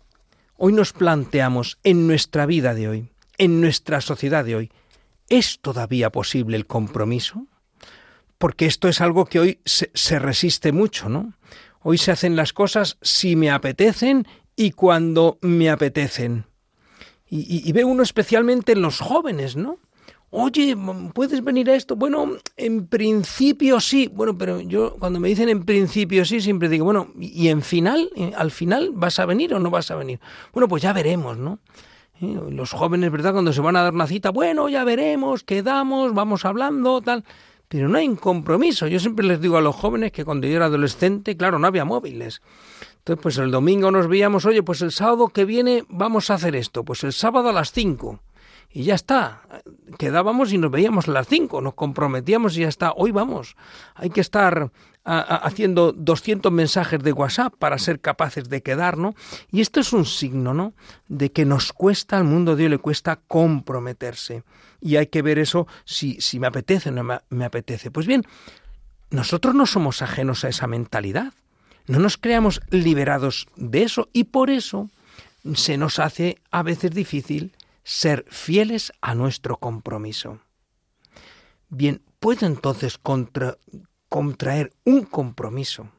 hoy 0.57 0.73
nos 0.73 0.93
planteamos 0.93 1.79
en 1.83 2.05
nuestra 2.05 2.45
vida 2.45 2.75
de 2.75 2.87
hoy, 2.87 3.09
en 3.39 3.61
nuestra 3.61 3.99
sociedad 3.99 4.45
de 4.45 4.57
hoy, 4.57 4.71
¿es 5.27 5.57
todavía 5.59 6.11
posible 6.11 6.55
el 6.55 6.67
compromiso? 6.67 7.47
Porque 8.37 8.67
esto 8.67 8.87
es 8.87 9.01
algo 9.01 9.25
que 9.25 9.39
hoy 9.39 9.59
se 9.65 10.19
resiste 10.19 10.71
mucho, 10.71 11.09
¿no? 11.09 11.33
Hoy 11.83 11.97
se 11.97 12.11
hacen 12.11 12.35
las 12.35 12.53
cosas 12.53 12.97
si 13.01 13.35
me 13.35 13.49
apetecen 13.49 14.27
y 14.55 14.71
cuando 14.71 15.39
me 15.41 15.69
apetecen. 15.69 16.45
Y, 17.33 17.71
ve 17.71 17.85
uno 17.85 18.03
especialmente 18.03 18.73
en 18.73 18.81
los 18.81 18.99
jóvenes, 18.99 19.55
¿no? 19.55 19.77
Oye, 20.31 20.75
¿puedes 21.13 21.41
venir 21.41 21.69
a 21.69 21.75
esto? 21.75 21.95
Bueno, 21.95 22.37
en 22.57 22.87
principio 22.87 23.79
sí. 23.79 24.11
Bueno, 24.13 24.37
pero 24.37 24.59
yo 24.59 24.97
cuando 24.99 25.19
me 25.19 25.29
dicen 25.29 25.47
en 25.47 25.63
principio 25.63 26.25
sí, 26.25 26.41
siempre 26.41 26.67
digo, 26.67 26.83
bueno, 26.83 27.07
¿y 27.17 27.47
en 27.47 27.61
final? 27.61 28.09
Eh, 28.15 28.33
¿Al 28.35 28.51
final 28.51 28.91
vas 28.93 29.19
a 29.19 29.25
venir 29.25 29.53
o 29.53 29.59
no 29.59 29.69
vas 29.69 29.91
a 29.91 29.95
venir? 29.95 30.19
Bueno, 30.51 30.67
pues 30.67 30.83
ya 30.83 30.91
veremos, 30.91 31.37
¿no? 31.37 31.59
Eh, 32.19 32.37
los 32.51 32.71
jóvenes, 32.71 33.11
¿verdad? 33.11 33.31
Cuando 33.31 33.53
se 33.53 33.61
van 33.61 33.77
a 33.77 33.83
dar 33.83 33.93
una 33.93 34.07
cita, 34.07 34.29
bueno, 34.29 34.67
ya 34.67 34.83
veremos, 34.83 35.43
quedamos, 35.43 36.13
vamos 36.13 36.43
hablando, 36.43 37.01
tal 37.01 37.23
pero 37.71 37.87
no 37.87 37.97
hay 37.97 38.05
un 38.05 38.17
compromiso. 38.17 38.85
Yo 38.87 38.99
siempre 38.99 39.25
les 39.25 39.39
digo 39.39 39.55
a 39.55 39.61
los 39.61 39.73
jóvenes 39.73 40.11
que 40.11 40.25
cuando 40.25 40.45
yo 40.45 40.57
era 40.57 40.65
adolescente, 40.65 41.37
claro, 41.37 41.57
no 41.57 41.67
había 41.67 41.85
móviles. 41.85 42.41
Entonces, 42.97 43.23
pues 43.23 43.37
el 43.37 43.49
domingo 43.49 43.91
nos 43.91 44.09
veíamos, 44.09 44.45
oye, 44.45 44.61
pues 44.61 44.81
el 44.81 44.91
sábado 44.91 45.29
que 45.29 45.45
viene 45.45 45.85
vamos 45.87 46.29
a 46.29 46.33
hacer 46.33 46.53
esto, 46.57 46.83
pues 46.83 47.05
el 47.05 47.13
sábado 47.13 47.47
a 47.47 47.53
las 47.53 47.71
5. 47.71 48.19
Y 48.73 48.83
ya 48.83 48.95
está, 48.95 49.43
quedábamos 49.97 50.51
y 50.51 50.57
nos 50.57 50.69
veíamos 50.69 51.07
a 51.07 51.11
las 51.11 51.27
5, 51.29 51.61
nos 51.61 51.73
comprometíamos 51.75 52.57
y 52.57 52.61
ya 52.61 52.67
está, 52.67 52.91
hoy 52.91 53.11
vamos. 53.11 53.55
Hay 53.95 54.09
que 54.09 54.19
estar 54.19 54.69
haciendo 55.03 55.91
200 55.93 56.51
mensajes 56.51 57.01
de 57.01 57.11
WhatsApp 57.11 57.53
para 57.57 57.77
ser 57.77 57.99
capaces 57.99 58.49
de 58.49 58.61
quedar, 58.61 58.97
¿no? 58.97 59.15
Y 59.51 59.61
esto 59.61 59.79
es 59.79 59.93
un 59.93 60.05
signo, 60.05 60.53
¿no? 60.53 60.73
De 61.07 61.31
que 61.31 61.45
nos 61.45 61.73
cuesta, 61.73 62.17
al 62.17 62.23
mundo 62.23 62.55
de 62.55 62.65
hoy 62.65 62.69
le 62.69 62.77
cuesta 62.77 63.19
comprometerse. 63.27 64.43
Y 64.79 64.97
hay 64.97 65.07
que 65.07 65.21
ver 65.21 65.39
eso 65.39 65.67
si, 65.85 66.19
si 66.21 66.39
me 66.39 66.47
apetece 66.47 66.89
o 66.89 66.91
no 66.91 67.19
me 67.29 67.45
apetece. 67.45 67.89
Pues 67.89 68.05
bien, 68.05 68.25
nosotros 69.09 69.55
no 69.55 69.65
somos 69.65 70.01
ajenos 70.01 70.43
a 70.43 70.49
esa 70.49 70.67
mentalidad. 70.67 71.33
No 71.87 71.99
nos 71.99 72.17
creamos 72.17 72.61
liberados 72.69 73.47
de 73.55 73.83
eso 73.83 74.09
y 74.13 74.25
por 74.25 74.49
eso 74.49 74.89
se 75.55 75.77
nos 75.77 75.99
hace 75.99 76.37
a 76.51 76.63
veces 76.63 76.91
difícil 76.91 77.53
ser 77.83 78.25
fieles 78.29 78.93
a 79.01 79.15
nuestro 79.15 79.57
compromiso. 79.57 80.39
Bien, 81.69 82.01
¿puedo 82.19 82.45
entonces 82.45 82.97
contra, 82.97 83.57
contraer 84.11 84.73
un 84.83 85.03
compromiso 85.03 85.89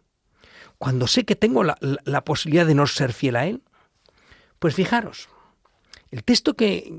cuando 0.77 1.07
sé 1.07 1.25
que 1.25 1.35
tengo 1.35 1.65
la, 1.65 1.79
la- 1.81 2.25
posibilidad 2.25 2.67
de 2.67 2.75
no 2.75 2.87
ser 2.87 3.15
fiel 3.15 3.37
a 3.37 3.47
Él? 3.47 3.63
Pues 4.59 4.75
fijaros, 4.75 5.31
el 6.11 6.23
texto 6.23 6.53
que 6.55 6.93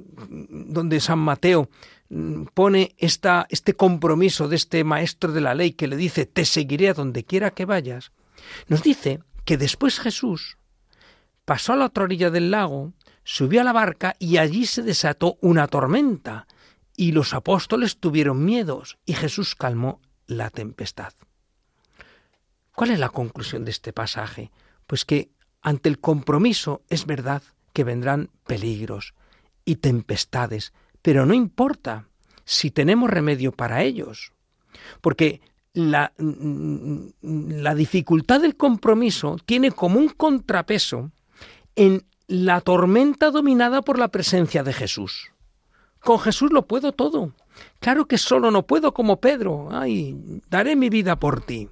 donde 0.50 1.00
San 1.00 1.20
Mateo 1.20 1.70
mm, 2.10 2.46
pone 2.55 2.96
esta, 2.98 3.46
este 3.51 3.75
compromiso 3.75 4.48
de 4.48 4.55
este 4.55 4.84
maestro 4.84 5.32
de 5.32 5.41
la 5.41 5.53
ley 5.53 5.74
que 5.74 5.88
le 5.88 5.98
dice 5.98 6.25
te 6.25 6.46
seguiré 6.46 6.89
a 6.89 6.96
donde 6.96 7.24
quiera 7.24 7.51
que 7.51 7.65
vayas, 7.65 8.12
nos 8.67 8.82
dice 8.82 9.20
que 9.46 9.58
después 9.58 10.00
Jesús 10.00 10.58
pasó 11.46 11.74
a 11.74 11.75
la 11.75 11.86
otra 11.86 12.05
orilla 12.05 12.32
del 12.32 12.50
lago, 12.50 12.93
subió 13.24 13.62
a 13.62 13.63
la 13.63 13.72
barca 13.74 14.15
y 14.17 14.38
allí 14.38 14.65
se 14.65 14.82
desató 14.82 15.38
una 15.41 15.67
tormenta 15.67 16.48
y 16.98 17.12
los 17.12 17.36
apóstoles 17.36 17.98
tuvieron 17.98 18.43
miedos 18.43 18.98
y 19.05 19.13
Jesús 19.13 19.53
calmó 19.53 20.00
la 20.27 20.50
tempestad. 20.50 21.13
¿Cuál 22.75 22.92
es 22.92 23.00
la 23.00 23.10
conclusión 23.10 23.65
de 23.65 23.72
este 23.72 23.94
pasaje? 23.94 24.51
Pues 24.88 25.06
que 25.06 25.30
ante 25.62 25.89
el 25.89 26.00
compromiso 26.00 26.82
es 26.89 27.06
verdad 27.06 27.44
que 27.72 27.84
vendrán 27.84 28.30
peligros 28.46 29.13
y 29.65 29.77
tempestades, 29.77 30.74
pero 31.01 31.25
no 31.25 31.34
importa 31.34 32.08
si 32.46 32.72
tenemos 32.72 33.10
remedio 33.10 33.51
para 33.51 33.84
ellos, 33.84 34.34
porque 35.01 35.42
la, 35.74 36.13
la 36.18 37.75
dificultad 37.75 38.42
del 38.42 38.58
compromiso 38.58 39.38
tiene 39.46 39.72
como 39.72 40.00
un 40.00 40.10
contrapeso 40.10 41.12
en 41.75 42.06
la 42.27 42.62
tormenta 42.62 43.32
dominada 43.32 43.82
por 43.82 43.98
la 43.98 44.10
presencia 44.10 44.63
de 44.63 44.74
Jesús. 44.74 45.32
Con 46.00 46.20
Jesús 46.20 46.51
lo 46.51 46.68
puedo 46.68 46.92
todo. 46.92 47.34
Claro 47.79 48.07
que 48.07 48.17
solo 48.17 48.51
no 48.51 48.65
puedo 48.65 48.93
como 48.93 49.19
Pedro. 49.19 49.69
Ay, 49.72 50.41
daré 50.50 50.75
mi 50.75 50.89
vida 50.89 51.19
por 51.19 51.41
ti. 51.41 51.69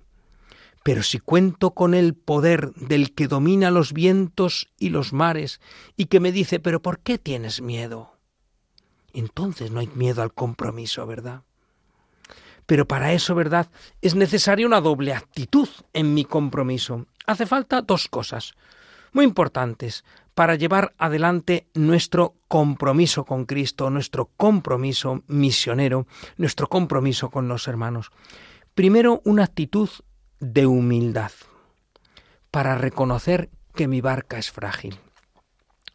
Pero 0.83 1.03
si 1.03 1.19
cuento 1.19 1.71
con 1.71 1.93
el 1.93 2.15
poder 2.15 2.73
del 2.73 3.13
que 3.13 3.27
domina 3.27 3.69
los 3.69 3.93
vientos 3.93 4.69
y 4.79 4.89
los 4.89 5.13
mares 5.13 5.61
y 5.95 6.05
que 6.05 6.19
me 6.19 6.31
dice, 6.31 6.59
pero 6.59 6.81
¿por 6.81 6.99
qué 6.99 7.17
tienes 7.17 7.61
miedo? 7.61 8.17
Entonces 9.13 9.71
no 9.71 9.79
hay 9.79 9.87
miedo 9.93 10.21
al 10.23 10.33
compromiso, 10.33 11.05
¿verdad? 11.05 11.43
Pero 12.65 12.87
para 12.87 13.13
eso, 13.13 13.35
¿verdad? 13.35 13.69
Es 14.01 14.15
necesaria 14.15 14.65
una 14.65 14.81
doble 14.81 15.13
actitud 15.13 15.67
en 15.93 16.13
mi 16.13 16.25
compromiso. 16.25 17.05
Hace 17.27 17.45
falta 17.45 17.81
dos 17.81 18.07
cosas 18.07 18.55
muy 19.13 19.25
importantes 19.25 20.03
para 20.33 20.55
llevar 20.55 20.93
adelante 20.97 21.67
nuestro 21.73 22.35
compromiso 22.47 23.25
con 23.25 23.45
Cristo, 23.45 23.89
nuestro 23.89 24.29
compromiso 24.37 25.23
misionero, 25.27 26.07
nuestro 26.37 26.67
compromiso 26.67 27.29
con 27.29 27.47
los 27.47 27.67
hermanos. 27.67 28.11
Primero, 28.73 29.21
una 29.25 29.43
actitud 29.43 29.89
de 30.39 30.65
humildad 30.65 31.31
para 32.49 32.75
reconocer 32.75 33.49
que 33.73 33.87
mi 33.87 34.01
barca 34.01 34.37
es 34.37 34.51
frágil. 34.51 34.97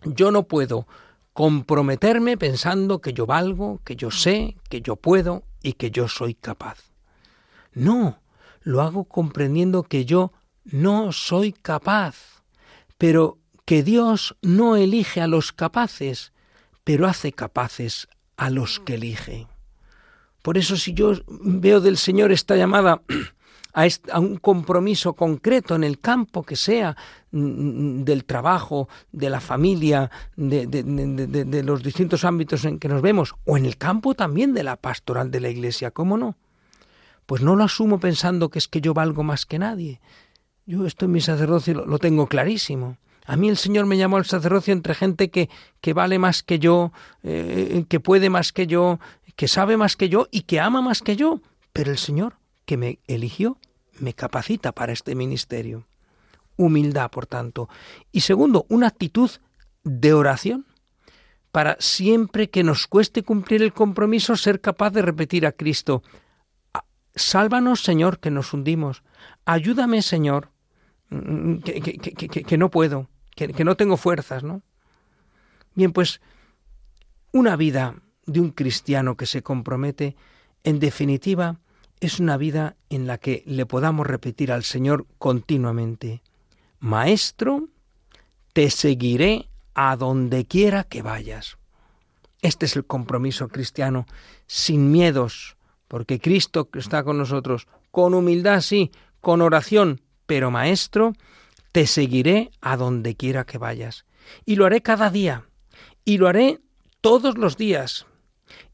Yo 0.04 0.30
no 0.30 0.44
puedo 0.44 0.86
comprometerme 1.32 2.38
pensando 2.38 3.00
que 3.00 3.12
yo 3.12 3.26
valgo, 3.26 3.80
que 3.84 3.96
yo 3.96 4.10
sé, 4.10 4.56
que 4.70 4.80
yo 4.80 4.96
puedo 4.96 5.42
y 5.62 5.74
que 5.74 5.90
yo 5.90 6.08
soy 6.08 6.34
capaz. 6.34 6.78
No, 7.72 8.20
lo 8.62 8.80
hago 8.80 9.04
comprendiendo 9.04 9.82
que 9.82 10.04
yo 10.06 10.32
no 10.64 11.12
soy 11.12 11.52
capaz, 11.52 12.42
pero 12.96 13.38
que 13.66 13.82
Dios 13.82 14.36
no 14.40 14.76
elige 14.76 15.20
a 15.20 15.26
los 15.26 15.52
capaces, 15.52 16.32
pero 16.84 17.06
hace 17.06 17.32
capaces 17.32 18.08
a 18.36 18.48
los 18.48 18.80
que 18.80 18.94
elige. 18.94 19.48
Por 20.40 20.56
eso 20.56 20.76
si 20.76 20.94
yo 20.94 21.12
veo 21.28 21.80
del 21.80 21.96
Señor 21.96 22.30
esta 22.30 22.56
llamada 22.56 23.02
a, 23.74 24.20
un 24.20 24.36
compromiso 24.36 25.14
concreto 25.14 25.74
en 25.74 25.82
el 25.82 25.98
campo 25.98 26.44
que 26.44 26.54
sea, 26.54 26.96
del 27.32 28.24
trabajo, 28.24 28.88
de 29.10 29.28
la 29.28 29.40
familia, 29.40 30.12
de, 30.36 31.62
los 31.64 31.82
distintos 31.82 32.24
ámbitos 32.24 32.64
en 32.64 32.78
que 32.78 32.88
nos 32.88 33.02
vemos, 33.02 33.34
o 33.44 33.56
en 33.56 33.66
el 33.66 33.76
campo 33.76 34.14
también 34.14 34.54
de 34.54 34.62
la 34.62 34.76
pastoral 34.76 35.32
de 35.32 35.40
la 35.40 35.50
iglesia, 35.50 35.90
¿cómo 35.90 36.16
no? 36.16 36.36
Pues 37.26 37.42
no 37.42 37.56
lo 37.56 37.64
asumo 37.64 37.98
pensando 37.98 38.48
que 38.48 38.60
es 38.60 38.68
que 38.68 38.80
yo 38.80 38.94
valgo 38.94 39.24
más 39.24 39.44
que 39.44 39.58
nadie. 39.58 40.00
Yo 40.66 40.86
esto 40.86 41.06
en 41.06 41.12
mi 41.12 41.20
sacerdocio 41.20 41.84
lo 41.84 41.98
tengo 41.98 42.28
clarísimo. 42.28 42.96
A 43.26 43.36
mí 43.36 43.48
el 43.48 43.56
Señor 43.56 43.86
me 43.86 43.98
llamó 43.98 44.16
al 44.16 44.24
sacerdocio 44.24 44.72
entre 44.72 44.94
gente 44.94 45.30
que, 45.30 45.50
que 45.80 45.92
vale 45.92 46.18
más 46.18 46.42
que 46.42 46.58
yo, 46.58 46.92
eh, 47.22 47.84
que 47.88 48.00
puede 48.00 48.30
más 48.30 48.52
que 48.52 48.66
yo, 48.66 49.00
que 49.34 49.48
sabe 49.48 49.76
más 49.76 49.96
que 49.96 50.08
yo 50.08 50.28
y 50.30 50.42
que 50.42 50.60
ama 50.60 50.80
más 50.80 51.02
que 51.02 51.16
yo. 51.16 51.40
Pero 51.72 51.90
el 51.90 51.98
Señor 51.98 52.36
que 52.64 52.76
me 52.76 53.00
eligió 53.06 53.58
me 53.98 54.14
capacita 54.14 54.72
para 54.72 54.92
este 54.92 55.14
ministerio. 55.14 55.86
Humildad, 56.56 57.10
por 57.10 57.26
tanto. 57.26 57.68
Y 58.12 58.20
segundo, 58.20 58.64
una 58.68 58.86
actitud 58.86 59.30
de 59.84 60.12
oración 60.14 60.66
para 61.52 61.76
siempre 61.80 62.50
que 62.50 62.62
nos 62.62 62.86
cueste 62.86 63.22
cumplir 63.22 63.62
el 63.62 63.72
compromiso 63.72 64.36
ser 64.36 64.60
capaz 64.60 64.90
de 64.90 65.02
repetir 65.02 65.46
a 65.46 65.52
Cristo, 65.52 66.02
sálvanos 67.14 67.82
Señor 67.82 68.20
que 68.20 68.30
nos 68.30 68.52
hundimos, 68.52 69.02
ayúdame 69.46 70.02
Señor 70.02 70.50
que, 71.64 72.44
que 72.46 72.58
no 72.58 72.70
puedo, 72.70 73.08
que, 73.36 73.64
no 73.64 73.76
tengo 73.76 73.96
fuerzas, 73.96 74.42
¿no? 74.42 74.62
Bien, 75.74 75.92
pues 75.92 76.20
una 77.32 77.54
vida 77.54 77.94
de 78.24 78.40
un 78.40 78.50
cristiano 78.50 79.16
que 79.16 79.26
se 79.26 79.42
compromete, 79.42 80.16
en 80.64 80.80
definitiva, 80.80 81.60
es 82.00 82.18
una 82.18 82.38
vida 82.38 82.76
en 82.88 83.06
la 83.06 83.18
que 83.18 83.42
le 83.46 83.66
podamos 83.66 84.06
repetir 84.06 84.50
al 84.50 84.64
Señor 84.64 85.06
continuamente, 85.18 86.22
Maestro, 86.80 87.68
te 88.52 88.70
seguiré 88.70 89.48
a 89.74 89.96
donde 89.96 90.46
quiera 90.46 90.84
que 90.84 91.02
vayas. 91.02 91.58
Este 92.40 92.66
es 92.66 92.74
el 92.74 92.86
compromiso 92.86 93.48
cristiano, 93.48 94.06
sin 94.46 94.90
miedos, 94.90 95.56
porque 95.88 96.20
Cristo 96.20 96.68
está 96.74 97.04
con 97.04 97.18
nosotros, 97.18 97.68
con 97.90 98.14
humildad 98.14 98.62
sí, 98.62 98.90
con 99.20 99.42
oración, 99.42 100.00
pero 100.26 100.50
Maestro, 100.50 101.12
te 101.76 101.86
seguiré 101.86 102.50
a 102.62 102.78
donde 102.78 103.16
quiera 103.16 103.44
que 103.44 103.58
vayas. 103.58 104.06
Y 104.46 104.56
lo 104.56 104.64
haré 104.64 104.80
cada 104.80 105.10
día, 105.10 105.44
y 106.06 106.16
lo 106.16 106.26
haré 106.26 106.62
todos 107.02 107.36
los 107.36 107.58
días. 107.58 108.06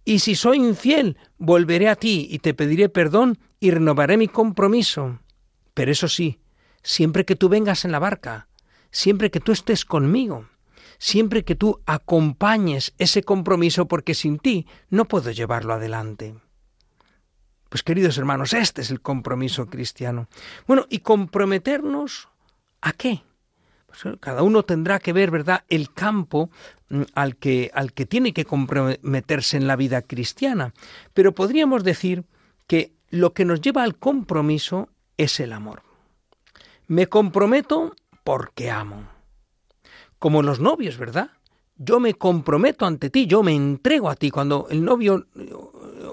Y 0.05 0.21
si 0.21 0.37
soy 0.37 0.59
infiel, 0.59 1.19
volveré 1.37 1.89
a 1.89 1.97
ti 1.97 2.29
y 2.31 2.39
te 2.39 2.55
pediré 2.55 2.89
perdón 2.89 3.41
y 3.59 3.73
renovaré 3.73 4.17
mi 4.17 4.29
compromiso. 4.29 5.19
Pero 5.75 5.91
eso 5.91 6.07
sí, 6.07 6.39
siempre 6.85 7.25
que 7.25 7.35
tú 7.35 7.49
vengas 7.49 7.85
en 7.85 7.91
la 7.91 7.99
barca, 7.99 8.47
siempre 8.93 9.33
que 9.33 9.41
tú 9.41 9.51
estés 9.51 9.85
conmigo, 9.85 10.47
siempre 10.99 11.45
que 11.45 11.57
tú 11.57 11.81
acompañes 11.87 12.95
ese 12.99 13.25
compromiso, 13.25 13.89
porque 13.89 14.15
sin 14.15 14.39
ti 14.39 14.69
no 14.91 15.09
puedo 15.09 15.33
llevarlo 15.33 15.75
adelante. 15.75 16.37
Pues 17.69 17.83
queridos 17.83 18.17
hermanos, 18.17 18.53
este 18.53 18.81
es 18.81 18.93
el 18.93 19.01
compromiso 19.01 19.67
cristiano. 19.67 20.29
Bueno, 20.69 20.87
¿y 20.89 21.01
comprometernos 21.01 22.29
a 22.83 22.93
qué? 22.93 23.23
Pues 23.87 24.17
cada 24.21 24.43
uno 24.43 24.63
tendrá 24.63 24.99
que 24.99 25.13
ver, 25.13 25.31
¿verdad?, 25.31 25.65
el 25.69 25.93
campo 25.93 26.51
al 27.15 27.37
que, 27.37 27.71
al 27.75 27.93
que 27.93 28.07
tiene 28.07 28.33
que 28.33 28.45
comprometerse 28.45 29.57
en 29.57 29.67
la 29.67 29.77
vida 29.77 30.03
cristiana. 30.03 30.73
Pero 31.15 31.33
podríamos 31.33 31.85
decir 31.85 32.25
que 32.67 32.93
lo 33.11 33.33
que 33.33 33.45
nos 33.45 33.61
lleva 33.61 33.83
al 33.83 33.97
compromiso 33.97 34.89
es 35.17 35.41
el 35.41 35.53
amor. 35.53 35.83
Me 36.87 37.07
comprometo 37.07 37.95
porque 38.25 38.71
amo. 38.71 39.09
Como 40.19 40.43
los 40.43 40.61
novios, 40.61 40.99
¿verdad? 40.99 41.31
Yo 41.77 42.01
me 42.01 42.15
comprometo 42.15 42.87
ante 42.87 43.11
ti, 43.11 43.27
yo 43.27 43.43
me 43.43 43.55
entrego 43.55 44.09
a 44.09 44.17
ti. 44.17 44.31
Cuando 44.31 44.69
el 44.71 44.85
novio 44.85 45.27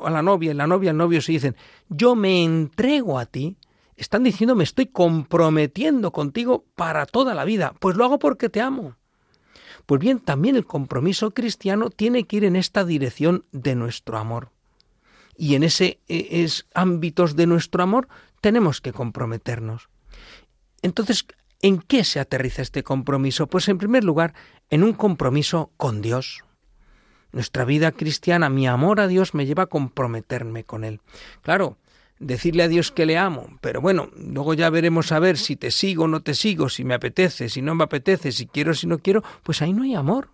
a 0.03 0.09
la 0.09 0.21
novia, 0.21 0.53
la 0.53 0.67
novia 0.67 0.91
al 0.91 0.97
novio 0.97 1.21
se 1.21 1.33
dicen, 1.33 1.55
yo 1.89 2.15
me 2.15 2.43
entrego 2.43 3.19
a 3.19 3.25
ti, 3.25 3.57
están 3.99 4.23
diciendo 4.23 4.55
me 4.55 4.63
estoy 4.63 4.87
comprometiendo 4.87 6.11
contigo 6.11 6.65
para 6.75 7.05
toda 7.05 7.33
la 7.33 7.45
vida. 7.45 7.73
Pues 7.79 7.95
lo 7.95 8.05
hago 8.05 8.17
porque 8.17 8.49
te 8.49 8.61
amo. 8.61 8.95
Pues 9.85 9.99
bien, 9.99 10.19
también 10.19 10.55
el 10.55 10.65
compromiso 10.65 11.31
cristiano 11.31 11.89
tiene 11.89 12.25
que 12.25 12.37
ir 12.37 12.43
en 12.45 12.55
esta 12.55 12.85
dirección 12.85 13.45
de 13.51 13.75
nuestro 13.75 14.17
amor. 14.17 14.51
Y 15.35 15.55
en 15.55 15.63
ese 15.63 15.99
es, 16.07 16.67
ámbitos 16.73 17.35
de 17.35 17.47
nuestro 17.47 17.83
amor 17.83 18.07
tenemos 18.41 18.81
que 18.81 18.93
comprometernos. 18.93 19.89
Entonces, 20.81 21.25
¿en 21.61 21.79
qué 21.79 22.03
se 22.03 22.19
aterriza 22.19 22.61
este 22.61 22.83
compromiso? 22.83 23.47
Pues 23.47 23.67
en 23.67 23.77
primer 23.77 24.03
lugar, 24.03 24.33
en 24.69 24.83
un 24.83 24.93
compromiso 24.93 25.71
con 25.75 26.01
Dios. 26.01 26.43
Nuestra 27.31 27.65
vida 27.65 27.91
cristiana, 27.91 28.49
mi 28.49 28.67
amor 28.67 28.99
a 28.99 29.07
Dios 29.07 29.33
me 29.33 29.45
lleva 29.45 29.63
a 29.63 29.67
comprometerme 29.67 30.63
con 30.63 30.83
Él. 30.83 31.01
Claro, 31.41 31.77
decirle 32.19 32.63
a 32.63 32.67
Dios 32.67 32.91
que 32.91 33.05
le 33.05 33.17
amo, 33.17 33.57
pero 33.61 33.81
bueno, 33.81 34.09
luego 34.15 34.53
ya 34.53 34.69
veremos 34.69 35.11
a 35.11 35.19
ver 35.19 35.37
si 35.37 35.55
te 35.55 35.71
sigo 35.71 36.03
o 36.03 36.07
no 36.07 36.21
te 36.21 36.33
sigo, 36.33 36.69
si 36.69 36.83
me 36.83 36.93
apetece, 36.93 37.49
si 37.49 37.61
no 37.61 37.75
me 37.75 37.85
apetece, 37.85 38.31
si 38.31 38.45
quiero, 38.45 38.73
si 38.73 38.87
no 38.87 38.99
quiero, 38.99 39.23
pues 39.43 39.61
ahí 39.61 39.73
no 39.73 39.83
hay 39.83 39.95
amor. 39.95 40.29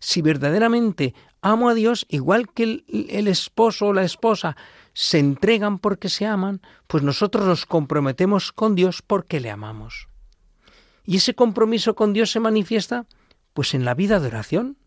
Si 0.00 0.20
verdaderamente 0.22 1.14
amo 1.40 1.68
a 1.68 1.74
Dios, 1.74 2.04
igual 2.08 2.52
que 2.52 2.64
el, 2.64 2.84
el 3.08 3.28
esposo 3.28 3.86
o 3.86 3.92
la 3.92 4.04
esposa 4.04 4.56
se 4.92 5.18
entregan 5.18 5.78
porque 5.78 6.08
se 6.08 6.26
aman, 6.26 6.60
pues 6.86 7.02
nosotros 7.02 7.46
nos 7.46 7.64
comprometemos 7.64 8.52
con 8.52 8.74
Dios 8.74 9.02
porque 9.02 9.40
le 9.40 9.50
amamos. 9.50 10.08
Y 11.04 11.16
ese 11.16 11.34
compromiso 11.34 11.94
con 11.94 12.12
Dios 12.12 12.30
se 12.30 12.40
manifiesta 12.40 13.06
pues 13.52 13.74
en 13.74 13.84
la 13.84 13.94
vida 13.94 14.20
de 14.20 14.26
oración, 14.26 14.78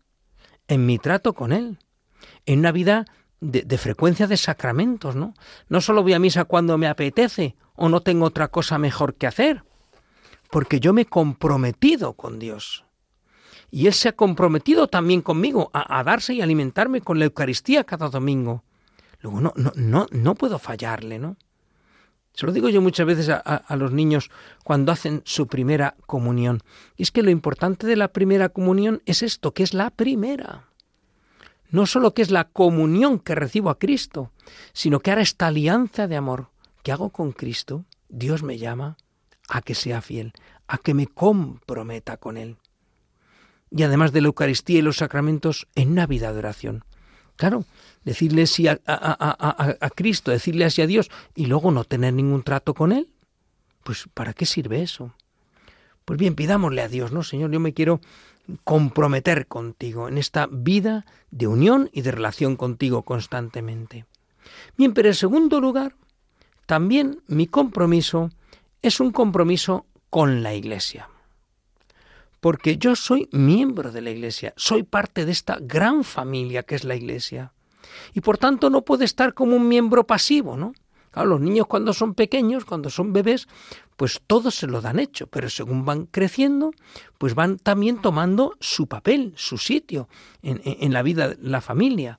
en 0.66 0.84
mi 0.84 0.98
trato 0.98 1.32
con 1.32 1.52
Él, 1.52 1.78
en 2.44 2.60
una 2.60 2.72
vida 2.72 3.06
de, 3.40 3.78
frecuencia 3.78 4.26
de 4.26 4.36
sacramentos, 4.36 5.14
¿no? 5.14 5.34
No 5.68 5.80
solo 5.80 6.02
voy 6.02 6.12
a 6.12 6.18
misa 6.18 6.44
cuando 6.44 6.78
me 6.78 6.88
apetece 6.88 7.56
o 7.76 7.88
no 7.88 8.00
tengo 8.00 8.26
otra 8.26 8.48
cosa 8.48 8.78
mejor 8.78 9.14
que 9.14 9.26
hacer, 9.26 9.64
porque 10.50 10.80
yo 10.80 10.92
me 10.92 11.02
he 11.02 11.06
comprometido 11.06 12.14
con 12.14 12.38
Dios. 12.38 12.84
Y 13.70 13.86
Él 13.86 13.92
se 13.92 14.08
ha 14.08 14.16
comprometido 14.16 14.88
también 14.88 15.20
conmigo 15.20 15.70
a, 15.72 15.98
a 15.98 16.02
darse 16.02 16.34
y 16.34 16.40
alimentarme 16.40 17.00
con 17.00 17.18
la 17.18 17.26
Eucaristía 17.26 17.84
cada 17.84 18.08
domingo. 18.08 18.64
Luego 19.20 19.40
no, 19.40 19.52
no, 19.56 19.72
no, 19.74 20.06
no 20.10 20.34
puedo 20.34 20.58
fallarle, 20.58 21.18
¿no? 21.18 21.36
Se 22.32 22.46
lo 22.46 22.52
digo 22.52 22.68
yo 22.68 22.80
muchas 22.80 23.06
veces 23.06 23.28
a, 23.28 23.42
a, 23.44 23.56
a, 23.56 23.76
los 23.76 23.92
niños 23.92 24.30
cuando 24.62 24.92
hacen 24.92 25.22
su 25.24 25.48
primera 25.48 25.96
comunión. 26.06 26.62
Y 26.96 27.02
es 27.02 27.10
que 27.10 27.24
lo 27.24 27.30
importante 27.30 27.86
de 27.86 27.96
la 27.96 28.08
primera 28.08 28.48
comunión 28.48 29.02
es 29.06 29.22
esto, 29.22 29.52
que 29.52 29.64
es 29.64 29.74
la 29.74 29.90
primera. 29.90 30.67
No 31.70 31.86
solo 31.86 32.14
que 32.14 32.22
es 32.22 32.30
la 32.30 32.44
comunión 32.44 33.18
que 33.18 33.34
recibo 33.34 33.70
a 33.70 33.78
Cristo, 33.78 34.32
sino 34.72 35.00
que 35.00 35.10
ahora 35.10 35.22
esta 35.22 35.48
alianza 35.48 36.06
de 36.06 36.16
amor 36.16 36.50
que 36.82 36.92
hago 36.92 37.10
con 37.10 37.32
Cristo, 37.32 37.84
Dios 38.08 38.42
me 38.42 38.58
llama 38.58 38.96
a 39.48 39.62
que 39.62 39.74
sea 39.74 40.00
fiel, 40.00 40.32
a 40.66 40.78
que 40.78 40.94
me 40.94 41.06
comprometa 41.06 42.16
con 42.16 42.36
Él. 42.36 42.56
Y 43.70 43.82
además 43.82 44.12
de 44.12 44.22
la 44.22 44.28
Eucaristía 44.28 44.78
y 44.78 44.82
los 44.82 44.96
sacramentos, 44.96 45.68
en 45.74 45.90
una 45.90 46.06
vida 46.06 46.32
de 46.32 46.38
oración. 46.38 46.84
Claro, 47.36 47.64
decirle 48.04 48.46
sí 48.46 48.66
a, 48.66 48.80
a, 48.86 48.96
a, 48.96 49.76
a, 49.80 49.90
Cristo, 49.90 50.30
decirle 50.30 50.64
así 50.64 50.82
a 50.82 50.86
Dios 50.86 51.10
y 51.34 51.46
luego 51.46 51.70
no 51.70 51.84
tener 51.84 52.14
ningún 52.14 52.42
trato 52.42 52.74
con 52.74 52.92
Él. 52.92 53.10
Pues 53.84 54.08
¿para 54.12 54.32
qué 54.32 54.44
sirve 54.44 54.82
eso? 54.82 55.14
Pues 56.04 56.18
bien, 56.18 56.34
pidámosle 56.34 56.82
a 56.82 56.88
Dios, 56.88 57.12
¿no? 57.12 57.22
Señor, 57.22 57.50
yo 57.50 57.60
me 57.60 57.74
quiero 57.74 58.00
comprometer 58.64 59.46
contigo 59.46 60.08
en 60.08 60.18
esta 60.18 60.48
vida 60.50 61.04
de 61.30 61.46
unión 61.46 61.90
y 61.92 62.02
de 62.02 62.12
relación 62.12 62.56
contigo 62.56 63.02
constantemente. 63.02 64.06
Bien, 64.76 64.94
pero 64.94 65.08
en 65.08 65.14
segundo 65.14 65.60
lugar, 65.60 65.94
también 66.66 67.22
mi 67.26 67.46
compromiso 67.46 68.30
es 68.82 69.00
un 69.00 69.10
compromiso 69.10 69.86
con 70.10 70.42
la 70.42 70.54
Iglesia. 70.54 71.08
Porque 72.40 72.78
yo 72.78 72.94
soy 72.94 73.28
miembro 73.32 73.90
de 73.90 74.00
la 74.00 74.10
Iglesia, 74.10 74.54
soy 74.56 74.84
parte 74.84 75.24
de 75.24 75.32
esta 75.32 75.58
gran 75.60 76.04
familia 76.04 76.62
que 76.62 76.76
es 76.76 76.84
la 76.84 76.94
Iglesia. 76.94 77.52
Y 78.14 78.20
por 78.20 78.38
tanto 78.38 78.70
no 78.70 78.82
puedo 78.82 79.04
estar 79.04 79.34
como 79.34 79.56
un 79.56 79.68
miembro 79.68 80.06
pasivo, 80.06 80.56
¿no? 80.56 80.72
Los 81.24 81.40
niños 81.40 81.66
cuando 81.66 81.92
son 81.92 82.14
pequeños, 82.14 82.64
cuando 82.64 82.90
son 82.90 83.12
bebés, 83.12 83.48
pues 83.96 84.20
todos 84.26 84.54
se 84.54 84.66
lo 84.66 84.80
dan 84.80 84.98
hecho, 84.98 85.26
pero 85.26 85.50
según 85.50 85.84
van 85.84 86.06
creciendo, 86.06 86.72
pues 87.18 87.34
van 87.34 87.58
también 87.58 88.00
tomando 88.00 88.56
su 88.60 88.86
papel, 88.86 89.32
su 89.36 89.58
sitio 89.58 90.08
en, 90.42 90.60
en 90.64 90.92
la 90.92 91.02
vida 91.02 91.28
de 91.28 91.36
la 91.40 91.60
familia. 91.60 92.18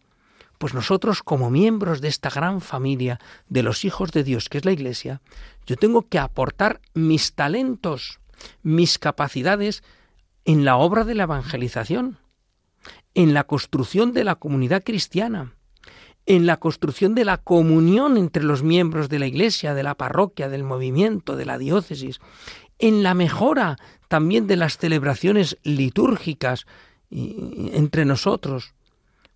Pues 0.57 0.73
nosotros, 0.73 1.23
como 1.23 1.49
miembros 1.49 2.01
de 2.01 2.09
esta 2.09 2.29
gran 2.29 2.59
familia 2.59 3.19
de 3.47 3.63
los 3.63 3.85
hijos 3.85 4.11
de 4.11 4.25
Dios, 4.25 4.49
que 4.49 4.57
es 4.57 4.65
la 4.65 4.73
Iglesia, 4.73 5.21
yo 5.65 5.77
tengo 5.77 6.09
que 6.09 6.19
aportar 6.19 6.81
mis 6.93 7.33
talentos, 7.33 8.19
mis 8.61 8.99
capacidades 8.99 9.83
en 10.43 10.65
la 10.65 10.75
obra 10.75 11.05
de 11.05 11.15
la 11.15 11.23
evangelización, 11.23 12.17
en 13.13 13.33
la 13.33 13.45
construcción 13.45 14.13
de 14.13 14.23
la 14.23 14.35
comunidad 14.35 14.83
cristiana, 14.83 15.53
en 16.29 16.45
la 16.45 16.57
construcción 16.57 17.15
de 17.15 17.25
la 17.25 17.37
comunión 17.39 18.15
entre 18.15 18.43
los 18.43 18.61
miembros 18.61 19.09
de 19.09 19.17
la 19.17 19.25
Iglesia, 19.25 19.73
de 19.73 19.81
la 19.81 19.95
parroquia, 19.95 20.47
del 20.47 20.63
movimiento, 20.63 21.35
de 21.35 21.45
la 21.45 21.57
diócesis, 21.57 22.19
en 22.77 23.01
la 23.01 23.15
mejora 23.15 23.77
también 24.07 24.45
de 24.45 24.55
las 24.55 24.77
celebraciones 24.77 25.57
litúrgicas 25.63 26.67
entre 27.09 28.05
nosotros. 28.05 28.75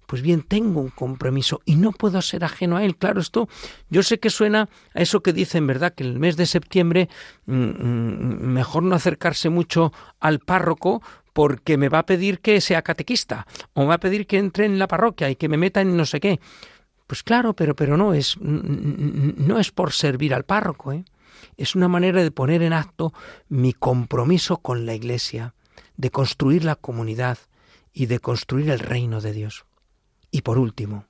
Pues 0.06 0.22
bien, 0.22 0.44
tengo 0.44 0.82
un 0.82 0.90
compromiso 0.90 1.62
y 1.66 1.78
no 1.78 1.94
puedo 1.94 2.22
ser 2.22 2.44
ajeno 2.44 2.78
a 2.78 2.84
él. 2.84 2.96
Claro, 2.96 3.22
esto 3.22 3.50
yo 3.90 4.04
sé 4.04 4.20
que 4.20 4.30
suena 4.30 4.70
a 4.94 5.02
eso 5.02 5.24
que 5.24 5.34
dicen, 5.34 5.66
¿verdad? 5.66 5.96
Que 5.96 6.04
el 6.04 6.20
mes 6.20 6.38
de 6.38 6.46
septiembre 6.46 7.10
mejor 7.48 8.84
no 8.84 8.94
acercarse 8.94 9.50
mucho 9.50 9.92
al 10.20 10.38
párroco 10.38 11.02
porque 11.34 11.78
me 11.78 11.90
va 11.90 12.00
a 12.00 12.06
pedir 12.06 12.40
que 12.40 12.62
sea 12.62 12.84
catequista 12.84 13.48
o 13.74 13.82
me 13.82 13.88
va 13.88 13.96
a 13.96 14.00
pedir 14.00 14.28
que 14.28 14.38
entre 14.38 14.68
en 14.68 14.78
la 14.78 14.88
parroquia 14.88 15.32
y 15.32 15.36
que 15.36 15.50
me 15.50 15.58
meta 15.58 15.82
en 15.82 15.98
no 15.98 16.06
sé 16.06 16.20
qué. 16.20 16.40
Pues 17.08 17.24
claro, 17.24 17.54
pero, 17.54 17.76
pero 17.76 17.98
no, 17.98 18.14
es, 18.14 18.38
no 18.40 19.60
es 19.60 19.72
por 19.72 19.92
servir 19.92 20.34
al 20.34 20.46
párroco, 20.46 20.94
¿eh? 20.94 21.04
es 21.58 21.76
una 21.76 21.88
manera 21.88 22.24
de 22.24 22.32
poner 22.32 22.62
en 22.64 22.74
acto 22.74 23.14
mi 23.50 23.74
compromiso 23.74 24.58
con 24.58 24.86
la 24.86 24.96
Iglesia, 24.96 25.54
de 25.98 26.10
construir 26.10 26.64
la 26.64 26.76
comunidad 26.76 27.38
y 27.94 28.08
de 28.08 28.20
construir 28.20 28.70
el 28.70 28.80
reino 28.80 29.22
de 29.22 29.34
Dios. 29.34 29.66
Y 30.32 30.42
por 30.42 30.58
último, 30.58 31.06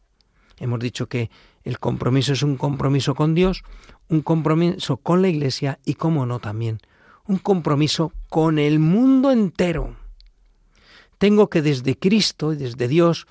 hemos 0.58 0.80
dicho 0.80 1.08
que 1.08 1.30
el 1.64 1.80
compromiso 1.80 2.34
es 2.34 2.44
un 2.44 2.58
compromiso 2.58 3.16
con 3.16 3.36
Dios, 3.36 3.64
un 4.10 4.22
compromiso 4.22 4.98
con 4.98 5.22
la 5.22 5.30
Iglesia 5.30 5.80
y, 5.86 5.94
como 5.94 6.26
no, 6.26 6.40
también 6.40 6.80
un 7.26 7.38
compromiso 7.38 8.12
con 8.30 8.60
el 8.60 8.80
mundo 8.80 9.32
entero. 9.32 9.96
Tengo 11.18 11.50
que 11.50 11.62
desde 11.62 11.98
Cristo 11.98 12.54
y 12.54 12.58
desde 12.58 12.88
Dios 12.88 13.28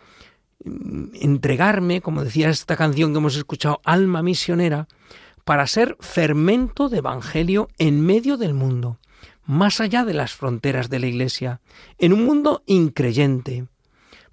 entregarme, 0.64 2.00
como 2.00 2.24
decía 2.24 2.48
esta 2.48 2.76
canción 2.76 3.12
que 3.12 3.18
hemos 3.18 3.36
escuchado, 3.36 3.80
alma 3.84 4.22
misionera, 4.22 4.88
para 5.44 5.66
ser 5.66 5.96
fermento 6.00 6.88
de 6.88 6.98
evangelio 6.98 7.68
en 7.78 8.04
medio 8.04 8.36
del 8.36 8.54
mundo, 8.54 8.98
más 9.44 9.80
allá 9.80 10.04
de 10.04 10.14
las 10.14 10.32
fronteras 10.32 10.88
de 10.88 11.00
la 11.00 11.06
Iglesia, 11.06 11.60
en 11.98 12.12
un 12.12 12.24
mundo 12.24 12.62
increyente, 12.66 13.66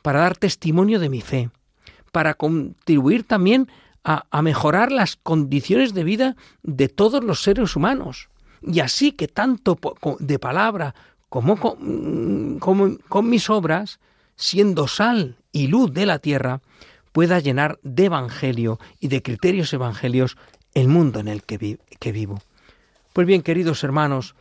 para 0.02 0.22
dar 0.22 0.38
testimonio 0.38 1.00
de 1.00 1.10
mi 1.10 1.22
fe, 1.22 1.50
para 2.12 2.36
contribuir 2.36 3.24
también 3.24 3.70
a, 4.04 4.42
mejorar 4.42 4.92
las 4.92 5.18
condiciones 5.18 5.94
de 5.94 6.04
vida 6.04 6.36
de 6.64 6.88
todos 6.88 7.24
los 7.24 7.44
seres 7.44 7.76
humanos. 7.76 8.30
Y 8.62 8.80
así 8.80 9.12
que 9.12 9.28
tanto 9.28 9.78
de 10.20 10.40
palabra 10.40 10.96
con, 11.28 11.58
como 12.60 12.98
con 13.08 13.30
mis 13.30 13.50
obras, 13.50 14.00
siendo 14.40 14.88
sal 14.88 15.36
y 15.52 15.68
luz 15.68 15.94
de 15.94 16.06
la 16.06 16.20
tierra, 16.20 16.62
pueda 17.12 17.40
llenar 17.40 17.78
de 17.84 18.06
evangelio 18.06 18.80
y 19.00 19.10
de 19.10 19.22
criterios 19.22 19.74
evangelios 19.74 20.38
el 20.74 20.88
mundo 20.88 21.20
en 21.20 21.28
el 21.28 21.44
que, 21.44 21.78
que 22.00 22.12
vivo. 22.12 22.42
Pues 23.12 23.28
bien, 23.28 23.42
queridos 23.42 23.84
hermanos, 23.84 24.36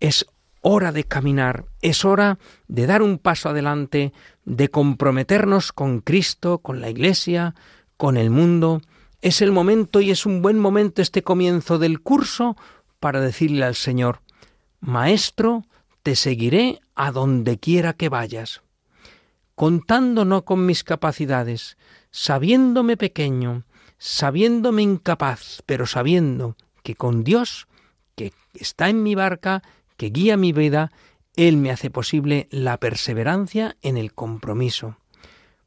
es 0.00 0.26
hora 0.62 0.90
de 0.90 1.04
caminar, 1.04 1.66
es 1.82 2.04
hora 2.06 2.38
de 2.66 2.86
dar 2.86 3.02
un 3.02 3.18
paso 3.18 3.50
adelante, 3.50 4.14
de 4.46 4.70
comprometernos 4.70 5.70
con 5.70 6.00
Cristo, 6.00 6.58
con 6.58 6.80
la 6.80 6.88
Iglesia, 6.88 7.54
con 7.98 8.16
el 8.16 8.30
mundo. 8.30 8.80
Es 9.20 9.42
el 9.42 9.52
momento 9.52 10.00
y 10.00 10.10
es 10.10 10.24
un 10.24 10.40
buen 10.40 10.58
momento 10.58 11.02
este 11.02 11.22
comienzo 11.22 11.78
del 11.78 12.00
curso 12.00 12.56
para 13.00 13.20
decirle 13.20 13.66
al 13.66 13.74
Señor, 13.74 14.22
Maestro, 14.80 15.64
te 16.02 16.16
seguiré 16.16 16.80
a 16.94 17.10
donde 17.10 17.58
quiera 17.58 17.92
que 17.92 18.08
vayas 18.08 18.62
contando 19.56 20.24
no 20.26 20.44
con 20.44 20.64
mis 20.66 20.84
capacidades, 20.84 21.78
sabiéndome 22.12 22.96
pequeño, 22.96 23.64
sabiéndome 23.98 24.82
incapaz, 24.82 25.62
pero 25.64 25.86
sabiendo 25.86 26.56
que 26.84 26.94
con 26.94 27.24
Dios, 27.24 27.66
que 28.14 28.32
está 28.54 28.90
en 28.90 29.02
mi 29.02 29.14
barca, 29.14 29.62
que 29.96 30.10
guía 30.10 30.36
mi 30.36 30.52
vida, 30.52 30.92
Él 31.36 31.56
me 31.56 31.70
hace 31.70 31.90
posible 31.90 32.48
la 32.50 32.76
perseverancia 32.76 33.76
en 33.80 33.96
el 33.96 34.12
compromiso. 34.12 34.98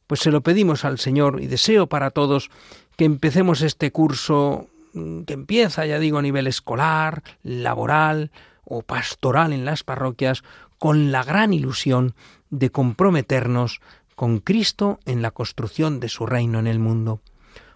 Pues 0.05 0.21
se 0.21 0.31
lo 0.31 0.41
pedimos 0.41 0.85
al 0.85 0.99
Señor 0.99 1.41
y 1.41 1.47
deseo 1.47 1.87
para 1.87 2.11
todos 2.11 2.51
que 2.95 3.05
empecemos 3.05 3.61
este 3.63 3.91
curso 3.91 4.67
mm, 4.93 5.21
que 5.21 5.33
empieza, 5.33 5.87
ya 5.87 5.97
digo, 5.97 6.19
a 6.19 6.23
nivel 6.23 6.45
escolar, 6.45 7.23
laboral 7.41 8.31
o 8.63 8.83
pastoral 8.83 9.51
en 9.51 9.65
las 9.65 9.83
parroquias, 9.83 10.43
con 10.77 11.11
la 11.11 11.23
gran 11.23 11.53
ilusión 11.53 12.13
de 12.49 12.71
comprometernos 12.71 13.81
con 14.15 14.39
Cristo 14.39 14.99
en 15.05 15.21
la 15.21 15.31
construcción 15.31 15.99
de 15.99 16.09
su 16.09 16.25
reino 16.25 16.59
en 16.59 16.67
el 16.67 16.79
mundo. 16.79 17.21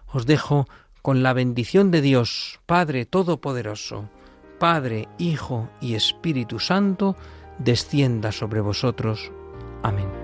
Os 0.06 0.26
dejo 0.26 0.66
con 1.02 1.22
la 1.22 1.32
bendición 1.32 1.90
de 1.90 2.00
Dios, 2.00 2.60
Padre 2.66 3.04
Todopoderoso, 3.04 4.08
Padre, 4.58 5.08
Hijo 5.18 5.68
y 5.80 5.94
Espíritu 5.94 6.58
Santo, 6.58 7.16
descienda 7.58 8.32
sobre 8.32 8.60
vosotros. 8.60 9.30
Amén. 9.82 10.23